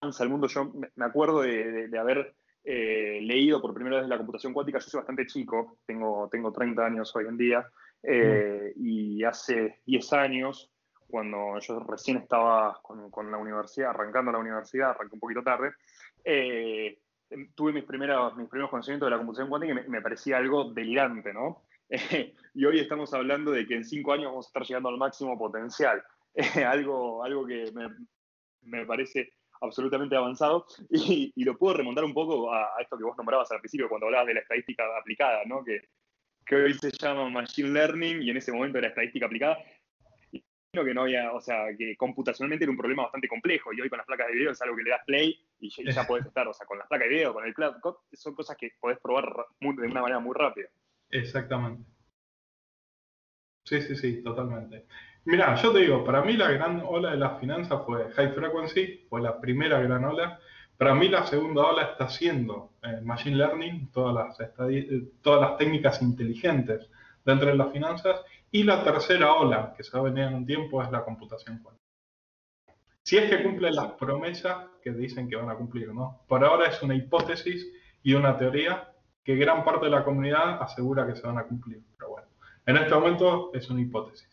avanza 0.00 0.22
el 0.22 0.30
mundo. 0.30 0.46
Yo 0.46 0.72
me 0.94 1.04
acuerdo 1.04 1.42
de, 1.42 1.90
haber 1.98 2.36
eh, 2.62 3.18
leído 3.20 3.60
por 3.60 3.74
primera 3.74 3.98
vez 3.98 4.08
la 4.08 4.16
computación 4.16 4.52
cuántica. 4.52 4.78
Yo 4.78 4.86
soy 4.86 4.98
bastante 4.98 5.26
chico, 5.26 5.78
tengo, 5.84 6.28
tengo 6.30 6.52
30 6.52 6.86
años 6.86 7.14
hoy 7.16 7.26
en 7.26 7.36
día, 7.36 7.68
eh, 8.04 8.72
y 8.76 9.24
hace 9.24 9.80
10 9.86 10.12
años, 10.12 10.70
cuando 11.08 11.58
yo 11.58 11.80
recién 11.80 12.18
estaba 12.18 12.80
con, 12.80 13.30
la 13.30 13.36
universidad, 13.36 13.90
arrancando 13.90 14.30
la 14.30 14.38
universidad, 14.38 14.90
arranqué 14.90 15.14
un 15.14 15.20
poquito 15.20 15.42
tarde, 15.42 15.72
Em, 17.30 17.52
tuve 17.54 17.72
mis 17.72 17.84
primeros, 17.84 18.36
mis 18.36 18.48
primeros 18.48 18.70
conocimientos 18.70 19.06
de 19.06 19.10
la 19.10 19.16
computación 19.16 19.48
cuántica 19.48 19.72
y 19.72 19.90
me, 19.90 20.00
parecía 20.00 20.36
algo 20.36 20.72
delirante, 20.72 21.32
¿no? 21.32 21.62
y 22.54 22.64
hoy 22.64 22.80
estamos 22.80 23.12
hablando 23.12 23.50
de 23.50 23.66
que 23.66 23.74
en 23.74 23.84
cinco 23.84 24.12
años 24.12 24.26
vamos 24.26 24.46
a 24.46 24.48
estar 24.48 24.62
llegando 24.64 24.88
al 24.88 24.96
máximo 24.96 25.38
potencial. 25.38 26.02
algo, 26.66 27.22
algo 27.22 27.46
que 27.46 27.72
me, 28.62 28.86
parece 28.86 29.32
absolutamente 29.60 30.16
avanzado. 30.16 30.66
Y, 30.90 31.32
lo 31.44 31.56
puedo 31.56 31.74
remontar 31.74 32.04
un 32.04 32.14
poco 32.14 32.52
a, 32.52 32.70
esto 32.80 32.96
que 32.96 33.04
vos 33.04 33.16
nombrabas 33.16 33.50
al 33.52 33.60
principio, 33.60 33.88
cuando 33.88 34.06
hablabas 34.06 34.28
de 34.28 34.34
la 34.34 34.40
estadística 34.40 34.84
aplicada, 34.98 35.42
¿no? 35.46 35.64
que, 35.64 35.88
que 36.46 36.56
hoy 36.56 36.74
se 36.74 36.90
llama 36.90 37.28
Machine 37.28 37.70
Learning 37.70 38.22
y 38.22 38.30
en 38.30 38.36
ese 38.36 38.52
momento 38.52 38.78
era 38.78 38.88
estadística 38.88 39.26
aplicada. 39.26 39.58
Y 40.32 40.42
que 40.72 40.94
no 40.94 41.02
había, 41.02 41.32
o 41.32 41.40
sea, 41.40 41.66
que 41.78 41.96
computacionalmente 41.96 42.64
era 42.64 42.72
un 42.72 42.76
problema 42.76 43.04
bastante 43.04 43.28
complejo 43.28 43.72
y 43.72 43.80
hoy 43.80 43.88
con 43.88 43.98
las 43.98 44.06
placas 44.06 44.26
de 44.26 44.34
video 44.34 44.50
es 44.50 44.60
algo 44.60 44.76
que 44.76 44.82
le 44.82 44.90
das 44.90 45.04
play 45.06 45.38
y 45.60 45.70
ya, 45.70 45.92
ya 45.92 46.04
podés 46.06 46.26
estar, 46.26 46.48
o 46.48 46.52
sea, 46.52 46.66
con 46.66 46.78
las 46.78 46.88
placas 46.88 47.08
de 47.08 47.14
video, 47.14 47.32
con 47.32 47.44
el 47.44 47.54
cloud, 47.54 47.74
son 48.12 48.34
cosas 48.34 48.56
que 48.56 48.72
podés 48.80 48.98
probar 48.98 49.24
de 49.60 49.86
una 49.86 50.02
manera 50.02 50.18
muy 50.18 50.34
rápida. 50.34 50.68
Exactamente. 51.10 51.84
Sí, 53.64 53.80
sí, 53.80 53.96
sí, 53.96 54.22
totalmente. 54.22 54.86
Mira, 55.24 55.54
yo 55.56 55.72
te 55.72 55.78
digo, 55.80 56.04
para 56.04 56.22
mí 56.22 56.34
la 56.34 56.50
gran 56.50 56.82
ola 56.86 57.12
de 57.12 57.16
las 57.16 57.40
finanzas 57.40 57.82
fue 57.86 58.10
High 58.12 58.32
Frequency, 58.32 59.06
fue 59.08 59.22
la 59.22 59.40
primera 59.40 59.80
gran 59.80 60.04
ola. 60.04 60.38
Para 60.76 60.94
mí 60.94 61.08
la 61.08 61.24
segunda 61.24 61.62
ola 61.62 61.82
está 61.92 62.08
siendo 62.08 62.74
eh, 62.82 63.00
Machine 63.02 63.36
Learning, 63.36 63.90
todas 63.90 64.14
las, 64.14 64.52
todas 65.22 65.40
las 65.40 65.56
técnicas 65.56 66.02
inteligentes 66.02 66.90
dentro 67.24 67.48
de 67.48 67.56
las 67.56 67.72
finanzas. 67.72 68.20
Y 68.50 68.64
la 68.64 68.84
tercera 68.84 69.32
ola, 69.32 69.72
que 69.76 69.82
se 69.82 69.92
va 69.96 70.00
a 70.00 70.10
venir 70.10 70.24
en 70.24 70.34
un 70.34 70.46
tiempo, 70.46 70.82
es 70.82 70.90
la 70.90 71.04
computación 71.04 71.58
cuántica. 71.62 71.84
Si 73.02 73.16
es 73.16 73.30
que 73.30 73.42
cumple 73.42 73.70
las 73.70 73.92
promesas 73.92 74.66
que 74.82 74.90
dicen 74.92 75.28
que 75.28 75.36
van 75.36 75.50
a 75.50 75.56
cumplir, 75.56 75.92
¿no? 75.94 76.22
Por 76.28 76.44
ahora 76.44 76.66
es 76.68 76.82
una 76.82 76.94
hipótesis 76.94 77.66
y 78.02 78.14
una 78.14 78.36
teoría 78.36 78.93
que 79.24 79.36
gran 79.36 79.64
parte 79.64 79.86
de 79.86 79.90
la 79.90 80.04
comunidad 80.04 80.62
asegura 80.62 81.06
que 81.06 81.16
se 81.16 81.26
van 81.26 81.38
a 81.38 81.44
cumplir. 81.44 81.82
Pero 81.96 82.10
bueno, 82.10 82.28
en 82.66 82.76
este 82.76 82.94
momento 82.94 83.50
es 83.54 83.68
una 83.70 83.80
hipótesis. 83.80 84.28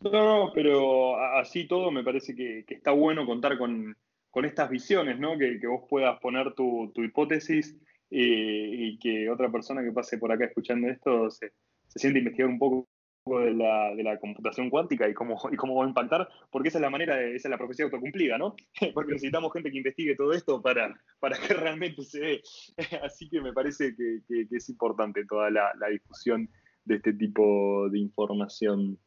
No, 0.00 0.10
no, 0.10 0.52
pero 0.52 1.16
así 1.38 1.66
todo 1.66 1.90
me 1.90 2.04
parece 2.04 2.34
que, 2.34 2.64
está 2.68 2.90
bueno 2.90 3.24
contar 3.24 3.56
con, 3.56 3.96
estas 4.44 4.68
visiones, 4.68 5.18
¿no? 5.18 5.38
Que, 5.38 5.58
vos 5.66 5.84
puedas 5.88 6.20
poner 6.20 6.52
tu, 6.54 6.92
hipótesis 6.96 7.74
eh, 8.10 8.68
y 8.70 8.98
que 8.98 9.30
otra 9.30 9.50
persona 9.50 9.82
que 9.82 9.92
pase 9.92 10.18
por 10.18 10.30
acá 10.30 10.44
escuchando 10.44 10.88
esto 10.88 11.30
se, 11.30 11.52
siente 11.88 12.18
a 12.18 12.20
investigar 12.20 12.50
un 12.50 12.58
poco 12.58 12.86
de 13.26 13.54
la, 13.54 13.94
de 13.94 14.02
la, 14.02 14.18
computación 14.18 14.68
cuántica 14.68 15.08
y 15.08 15.14
cómo, 15.14 15.40
y 15.50 15.56
cómo 15.56 15.76
va 15.76 15.84
a 15.84 15.88
impactar, 15.88 16.28
porque 16.50 16.68
esa 16.68 16.78
es 16.78 16.82
la 16.82 16.90
manera, 16.90 17.16
de, 17.16 17.36
esa 17.36 17.48
es 17.48 17.50
la 17.50 17.58
profecía 17.58 17.86
autocumplida, 17.86 18.36
¿no? 18.36 18.54
Porque 18.94 19.12
necesitamos 19.12 19.52
gente 19.52 19.70
que 19.70 19.78
investigue 19.78 20.14
todo 20.14 20.32
esto 20.32 20.60
para, 20.60 20.94
para 21.20 21.38
que 21.38 21.54
realmente 21.54 22.02
se 22.02 22.20
dé. 22.20 22.42
Así 23.02 23.28
que 23.30 23.40
me 23.40 23.52
parece 23.52 23.96
que, 23.96 24.20
es 24.50 24.68
importante 24.68 25.24
toda 25.26 25.50
la, 25.50 25.72
la 25.78 25.88
difusión 25.88 26.50
de 26.84 26.96
este 26.96 27.14
tipo 27.14 27.88
de 27.88 27.98
información 27.98 28.98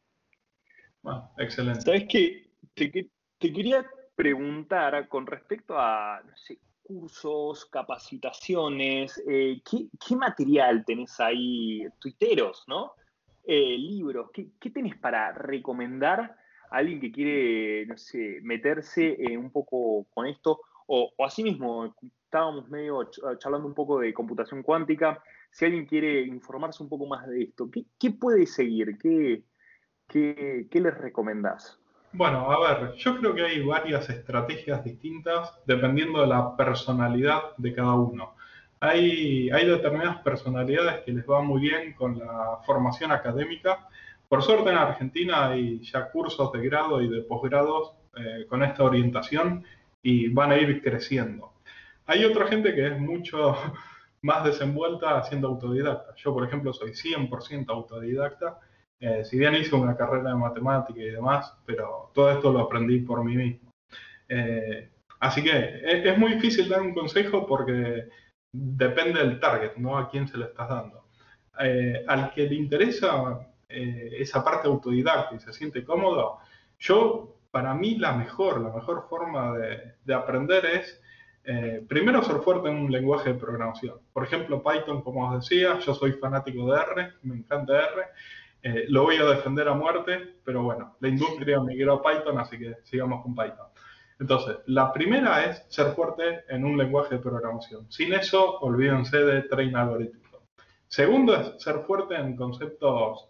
excelente. 1.37 1.81
¿Sabes 1.81 2.05
qué? 2.09 2.49
Te, 2.73 3.09
quería 3.39 3.85
preguntar 4.15 5.07
con 5.07 5.25
respecto 5.25 5.77
a, 5.77 6.21
no 6.25 6.35
sé, 6.37 6.59
cursos, 6.81 7.65
capacitaciones, 7.65 9.21
eh, 9.27 9.61
¿qué, 9.63 10.15
material 10.15 10.85
tenés 10.85 11.19
ahí? 11.19 11.85
Tuiteros, 11.99 12.63
¿no? 12.67 12.93
Eh, 13.49 13.77
libros, 13.77 14.29
¿qué, 14.33 14.69
tenés 14.69 14.97
para 14.97 15.31
recomendar 15.31 16.35
a 16.69 16.75
alguien 16.75 16.99
que 16.99 17.13
quiere, 17.13 17.85
no 17.85 17.97
sé, 17.97 18.39
meterse 18.43 19.15
eh, 19.17 19.37
un 19.37 19.51
poco 19.51 20.05
con 20.13 20.27
esto? 20.27 20.59
O, 20.87 21.13
o 21.15 21.25
asimismo, 21.25 21.95
estábamos 22.25 22.67
medio 22.69 23.09
charlando 23.39 23.67
un 23.67 23.73
poco 23.73 23.99
de 23.99 24.13
computación 24.13 24.63
cuántica. 24.63 25.23
Si 25.49 25.63
alguien 25.63 25.85
quiere 25.85 26.21
informarse 26.21 26.83
un 26.83 26.89
poco 26.89 27.07
más 27.07 27.25
de 27.27 27.43
esto, 27.43 27.69
¿qué, 27.71 27.85
qué 27.97 28.11
puede 28.11 28.45
seguir? 28.45 28.97
¿Qué, 28.97 29.43
¿qué, 30.07 30.67
les 30.73 30.97
recomendás? 30.97 31.79
Bueno, 32.13 32.51
a 32.51 32.59
ver, 32.59 32.93
yo 32.95 33.17
creo 33.17 33.33
que 33.33 33.43
hay 33.43 33.65
varias 33.65 34.09
estrategias 34.09 34.83
distintas 34.83 35.53
dependiendo 35.65 36.21
de 36.21 36.27
la 36.27 36.55
personalidad 36.55 37.55
de 37.57 37.73
cada 37.73 37.95
uno. 37.95 38.35
Hay, 38.79 39.49
hay 39.49 39.65
determinadas 39.65 40.21
personalidades 40.21 41.01
que 41.03 41.11
les 41.11 41.27
va 41.27 41.41
muy 41.41 41.61
bien 41.61 41.93
con 41.93 42.19
la 42.19 42.59
formación 42.65 43.11
académica. 43.11 43.87
Por 44.27 44.43
suerte 44.43 44.69
en 44.69 44.77
Argentina 44.77 45.47
hay 45.47 45.79
ya 45.81 46.09
cursos 46.09 46.51
de 46.51 46.61
grado 46.67 47.01
y 47.01 47.09
de 47.09 47.21
posgrados 47.21 47.93
eh, 48.15 48.45
con 48.47 48.63
esta 48.63 48.83
orientación 48.83 49.63
y 50.01 50.29
van 50.29 50.51
a 50.51 50.57
ir 50.57 50.81
creciendo. 50.81 51.53
Hay 52.05 52.23
otra 52.23 52.47
gente 52.47 52.73
que 52.73 52.87
es 52.87 52.99
mucho 52.99 53.55
más 54.21 54.43
desenvuelta 54.43 55.17
haciendo 55.17 55.47
autodidacta. 55.47 56.13
Yo, 56.15 56.33
por 56.33 56.45
ejemplo, 56.45 56.73
soy 56.73 56.91
100% 56.91 57.65
autodidacta 57.69 58.59
eh, 58.99 59.23
si 59.23 59.37
bien 59.37 59.55
hice 59.55 59.75
una 59.75 59.95
carrera 59.95 60.29
de 60.29 60.35
matemática 60.35 60.99
y 60.99 61.11
demás, 61.11 61.53
pero 61.65 62.11
todo 62.13 62.31
esto 62.31 62.51
lo 62.51 62.61
aprendí 62.61 62.99
por 62.99 63.23
mí 63.23 63.35
mismo. 63.35 63.71
Eh, 64.27 64.89
así 65.19 65.43
que 65.43 65.81
es, 65.83 66.17
muy 66.17 66.33
difícil 66.33 66.67
dar 66.67 66.81
un 66.81 66.93
consejo 66.93 67.45
porque 67.45 68.09
depende 68.59 69.19
del 69.19 69.39
target, 69.39 69.75
¿no? 69.77 69.97
A 69.97 70.09
quién 70.09 70.27
se 70.27 70.37
le 70.37 70.45
estás 70.45 70.69
dando. 70.69 71.05
Eh, 71.59 72.03
al 72.07 72.31
que 72.33 72.47
le 72.47 72.55
interesa 72.55 73.47
esa 73.69 74.43
parte 74.45 74.67
autodidacta 74.67 75.35
y 75.35 75.39
se 75.39 75.51
siente 75.51 75.83
cómodo, 75.83 76.37
yo, 76.79 77.35
para 77.51 77.73
mí, 77.73 77.97
la 77.97 78.13
mejor, 78.13 78.61
la 78.61 78.69
mejor 78.69 79.07
forma 79.09 79.57
de, 79.57 79.95
de 80.05 80.13
aprender 80.13 80.65
es 80.65 81.01
primero 81.87 82.23
ser 82.23 82.37
fuerte 82.37 82.69
en 82.69 82.75
un 82.75 82.91
lenguaje 82.91 83.33
de 83.33 83.39
programación. 83.39 83.99
Por 84.13 84.23
ejemplo, 84.23 84.63
Python, 84.63 85.01
como 85.01 85.29
os 85.29 85.41
decía, 85.41 85.79
yo 85.79 85.93
soy 85.93 86.13
fanático 86.13 86.71
de 86.71 86.81
R, 86.81 87.13
me 87.23 87.35
encanta 87.35 87.73
R, 87.73 88.03
eh, 88.63 88.85
lo 88.89 89.03
voy 89.03 89.17
a 89.17 89.25
defender 89.25 89.67
a 89.67 89.73
muerte, 89.73 90.35
pero 90.43 90.63
bueno, 90.63 90.97
la 90.99 91.07
industria 91.07 91.59
migró 91.61 91.93
a 91.93 92.03
Python, 92.03 92.39
así 92.39 92.57
que 92.57 92.75
sigamos 92.83 93.21
con 93.21 93.35
Python. 93.35 93.67
Entonces, 94.19 94.57
la 94.65 94.91
primera 94.91 95.45
es 95.45 95.65
ser 95.69 95.93
fuerte 95.93 96.43
en 96.49 96.65
un 96.65 96.77
lenguaje 96.77 97.15
de 97.15 97.21
programación. 97.21 97.91
Sin 97.91 98.13
eso, 98.13 98.59
olvídense 98.59 99.17
de 99.17 99.43
train 99.43 99.75
algorítmico. 99.75 100.43
Segundo 100.87 101.35
es 101.35 101.61
ser 101.61 101.79
fuerte 101.81 102.15
en 102.15 102.35
conceptos 102.35 103.29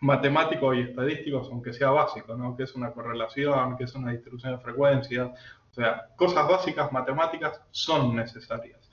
matemáticos 0.00 0.76
y 0.76 0.80
estadísticos, 0.80 1.48
aunque 1.50 1.72
sea 1.72 1.90
básico, 1.90 2.36
¿no? 2.36 2.56
Que 2.56 2.64
es 2.64 2.74
una 2.74 2.92
correlación, 2.92 3.76
que 3.76 3.84
es 3.84 3.94
una 3.94 4.12
distribución 4.12 4.52
de 4.52 4.62
frecuencias. 4.62 5.30
O 5.70 5.74
sea, 5.74 6.08
cosas 6.16 6.46
básicas 6.46 6.92
matemáticas 6.92 7.60
son 7.70 8.14
necesarias. 8.14 8.88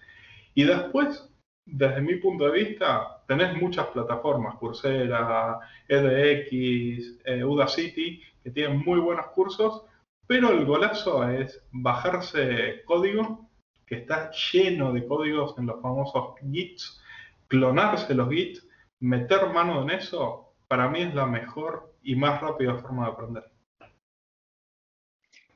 Y 0.55 0.63
después, 0.63 1.29
desde 1.65 2.01
mi 2.01 2.15
punto 2.15 2.45
de 2.45 2.63
vista, 2.63 3.21
tenés 3.27 3.55
muchas 3.61 3.87
plataformas, 3.87 4.55
Coursera, 4.55 5.59
edX, 5.87 7.19
eh, 7.25 7.43
Udacity, 7.43 8.21
que 8.43 8.51
tienen 8.51 8.79
muy 8.79 8.99
buenos 8.99 9.27
cursos, 9.27 9.83
pero 10.31 10.53
el 10.53 10.63
golazo 10.63 11.29
es 11.29 11.61
bajarse 11.73 12.83
código, 12.85 13.49
que 13.85 13.95
está 13.95 14.31
lleno 14.31 14.93
de 14.93 15.05
códigos 15.05 15.57
en 15.57 15.65
los 15.65 15.81
famosos 15.81 16.35
Gits, 16.39 17.03
clonarse 17.49 18.15
los 18.15 18.29
Gits, 18.29 18.65
meter 19.01 19.49
mano 19.49 19.81
en 19.81 19.89
eso, 19.89 20.53
para 20.69 20.87
mí 20.87 21.01
es 21.01 21.13
la 21.13 21.25
mejor 21.25 21.93
y 22.01 22.15
más 22.15 22.39
rápida 22.39 22.77
forma 22.77 23.07
de 23.07 23.11
aprender. 23.11 23.43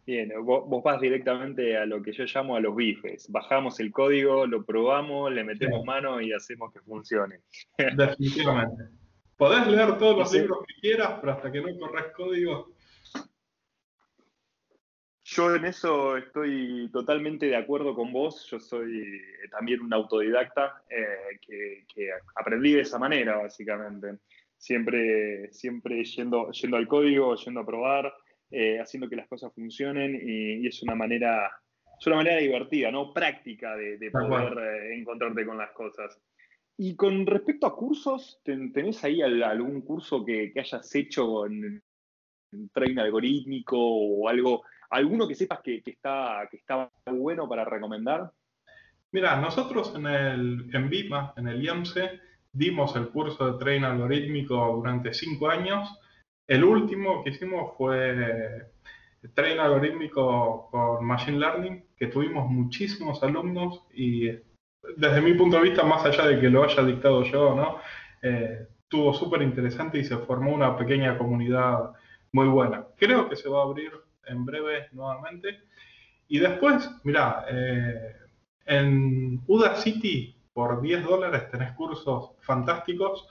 Bien, 0.05 0.33
vos, 0.43 0.83
vas 0.83 0.99
directamente 0.99 1.77
a 1.77 1.85
lo 1.85 2.01
que 2.01 2.11
yo 2.11 2.25
llamo 2.25 2.57
a 2.57 2.59
los 2.59 2.75
bifes. 2.75 3.31
Bajamos 3.31 3.79
el 3.79 3.93
código, 3.93 4.45
lo 4.45 4.65
probamos, 4.65 5.31
le 5.31 5.45
metemos 5.45 5.85
mano 5.85 6.19
y 6.19 6.33
hacemos 6.33 6.73
que 6.73 6.81
funcione. 6.81 7.39
Definitivamente. 7.77 8.89
Podés 9.38 9.67
leer 9.67 9.97
todos 9.97 10.17
los 10.17 10.33
libros 10.33 10.65
que 10.67 10.81
quieras, 10.81 11.13
pero 11.21 11.31
hasta 11.31 11.49
que 11.49 11.61
no 11.61 11.79
corres 11.79 12.07
código. 12.13 12.74
Yo 15.35 15.55
en 15.55 15.65
eso 15.65 16.17
estoy 16.17 16.89
totalmente 16.91 17.47
de 17.47 17.55
acuerdo 17.55 17.93
con 17.95 18.13
vos. 18.13 18.47
Yo 18.49 18.59
soy 18.59 19.01
eh, 19.01 19.49
también 19.51 19.81
un 19.81 19.93
autodidacta 19.93 20.83
eh, 20.89 21.39
que, 21.41 22.09
aprendí 22.35 22.73
de 22.73 22.81
esa 22.81 22.99
manera, 22.99 23.37
básicamente. 23.37 24.19
Siempre, 24.57 25.51
siempre 25.51 26.03
yendo, 26.03 26.51
yendo 26.51 26.77
al 26.77 26.87
código, 26.87 27.35
yendo 27.35 27.59
a 27.59 27.65
probar 27.65 28.13
eh, 28.51 28.79
haciendo 28.79 29.09
que 29.09 29.15
las 29.15 29.27
cosas 29.27 29.53
funcionen 29.53 30.19
y, 30.21 30.67
es 30.67 30.81
una 30.83 30.95
manera, 30.95 31.51
es 31.99 32.07
una 32.07 32.17
manera 32.17 32.37
divertida, 32.37 32.91
¿no? 32.91 33.11
Práctica 33.11 33.75
de, 33.75 34.09
poder 34.11 34.57
eh, 34.57 34.95
encontrarte 34.95 35.45
con 35.45 35.57
las 35.57 35.71
cosas. 35.71 36.17
Y 36.77 36.95
con 36.95 37.25
respecto 37.25 37.65
a 37.65 37.75
cursos, 37.75 38.41
¿tenés 38.43 39.03
ahí 39.03 39.21
algún 39.21 39.81
curso 39.81 40.23
que, 40.23 40.53
hayas 40.55 40.93
hecho 40.95 41.47
en, 41.47 41.81
train 42.71 42.99
algorítmico 42.99 43.77
o 43.77 44.29
algo, 44.29 44.63
alguno 44.89 45.27
que 45.27 45.35
sepas 45.35 45.59
que, 45.61 45.81
está, 45.85 46.47
que 46.49 46.57
está 46.57 46.89
bueno 47.11 47.47
para 47.47 47.65
recomendar? 47.65 48.31
Mira, 49.11 49.35
nosotros 49.37 49.93
en 49.95 50.07
el 50.07 50.69
en 50.73 50.89
VIPA, 50.89 51.33
en 51.37 51.47
el 51.47 51.63
IAMSE, 51.63 52.19
dimos 52.51 52.95
el 52.95 53.09
curso 53.09 53.51
de 53.51 53.59
train 53.59 53.83
algorítmico 53.83 54.75
durante 54.75 55.13
cinco 55.13 55.49
años 55.49 55.99
el 56.47 56.63
último 56.63 57.23
que 57.23 57.31
hicimos 57.31 57.75
fue 57.77 58.69
Train 59.33 59.59
algorítmico 59.59 60.69
con 60.69 61.03
Machine 61.03 61.39
Learning, 61.39 61.83
que 61.97 62.07
tuvimos 62.07 62.49
muchísimos 62.49 63.23
alumnos 63.23 63.83
y 63.93 64.27
desde 64.97 65.21
mi 65.21 65.33
punto 65.33 65.57
de 65.57 65.63
vista, 65.63 65.83
más 65.83 66.05
allá 66.05 66.27
de 66.27 66.39
que 66.39 66.49
lo 66.49 66.63
haya 66.63 66.83
dictado 66.83 67.23
yo, 67.23 67.55
¿no? 67.55 67.77
Eh, 68.21 68.67
súper 69.13 69.41
interesante 69.41 69.97
y 69.97 70.05
se 70.05 70.15
formó 70.19 70.53
una 70.53 70.77
pequeña 70.77 71.17
comunidad 71.17 71.91
muy 72.31 72.47
buena. 72.47 72.85
Creo 72.95 73.27
que 73.27 73.35
se 73.35 73.49
va 73.49 73.59
a 73.59 73.63
abrir 73.63 73.91
en 74.27 74.45
breve 74.45 74.88
nuevamente. 74.91 75.61
Y 76.27 76.39
después, 76.39 76.89
mira, 77.03 77.45
eh, 77.49 78.15
en 78.65 79.41
UDA 79.47 79.75
City 79.75 80.35
por 80.53 80.81
10 80.81 81.03
dólares 81.03 81.49
tenés 81.51 81.73
cursos 81.73 82.31
fantásticos. 82.41 83.27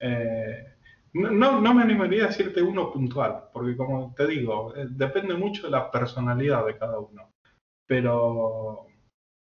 Eh, 0.00 0.74
no, 1.14 1.60
no, 1.60 1.74
me 1.74 1.82
animaría 1.82 2.24
a 2.24 2.26
decirte 2.26 2.60
uno 2.60 2.92
puntual, 2.92 3.44
porque 3.52 3.76
como 3.76 4.12
te 4.14 4.26
digo, 4.26 4.74
eh, 4.74 4.86
depende 4.90 5.34
mucho 5.34 5.62
de 5.62 5.70
la 5.70 5.90
personalidad 5.90 6.66
de 6.66 6.76
cada 6.76 6.98
uno. 6.98 7.32
Pero 7.86 8.88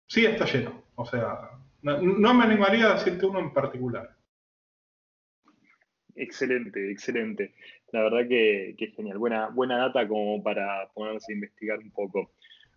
sí 0.06 0.24
está 0.24 0.46
lleno. 0.46 0.84
O 0.94 1.04
sea, 1.04 1.50
no, 1.82 2.34
me 2.34 2.44
animaría 2.44 2.90
a 2.90 2.94
decirte 2.94 3.26
uno 3.26 3.38
en 3.40 3.52
particular. 3.52 4.16
Excelente, 6.14 6.90
excelente. 6.90 7.54
La 7.92 8.02
verdad 8.02 8.28
que, 8.28 8.74
que, 8.76 8.88
genial. 8.88 9.18
Buena, 9.18 9.48
buena 9.48 9.78
data 9.78 10.06
como 10.06 10.42
para 10.42 10.88
ponerse 10.94 11.32
a 11.32 11.36
investigar 11.36 11.78
un 11.78 11.90
poco. 11.90 12.30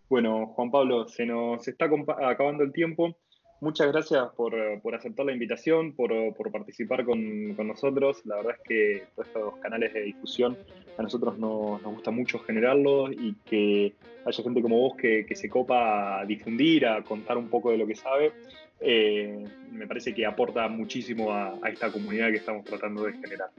Bueno, 0.08 0.48
Juan 0.48 0.70
Pablo, 0.70 1.08
se 1.08 1.24
nos 1.24 1.66
está 1.66 1.88
acabando 2.20 2.64
el 2.64 2.72
tiempo. 2.72 3.16
Muchas 3.62 3.92
gracias 3.92 4.28
por, 4.36 4.54
aceptar 4.92 5.24
la 5.24 5.32
invitación, 5.32 5.92
por, 5.92 6.34
participar 6.50 7.04
con, 7.04 7.56
nosotros. 7.56 8.20
La 8.26 8.36
verdad 8.36 8.56
es 8.58 8.68
que 8.68 9.02
todos 9.14 9.28
estos 9.28 9.56
canales 9.58 9.94
de 9.94 10.02
difusión 10.02 10.58
a 10.98 11.02
nosotros 11.02 11.38
nos, 11.38 11.80
gusta 11.82 12.10
mucho 12.10 12.40
generarlos 12.40 13.12
y 13.12 13.34
que 13.46 13.94
haya 14.26 14.42
gente 14.42 14.60
como 14.60 14.80
vos 14.80 14.96
que, 14.96 15.26
se 15.32 15.48
copa 15.48 16.20
a 16.20 16.26
difundir, 16.26 16.86
a 16.86 17.02
contar 17.04 17.38
un 17.38 17.48
poco 17.48 17.70
de 17.70 17.78
lo 17.78 17.86
que 17.86 17.94
sabe. 17.94 18.32
Eh, 18.80 19.44
me 19.70 19.86
parece 19.86 20.12
que 20.12 20.26
aporta 20.26 20.66
muchísimo 20.66 21.32
a 21.32 21.56
esta 21.72 21.92
comunidad 21.92 22.30
que 22.30 22.38
estamos 22.38 22.64
tratando 22.64 23.04
de 23.04 23.12
generar. 23.12 23.50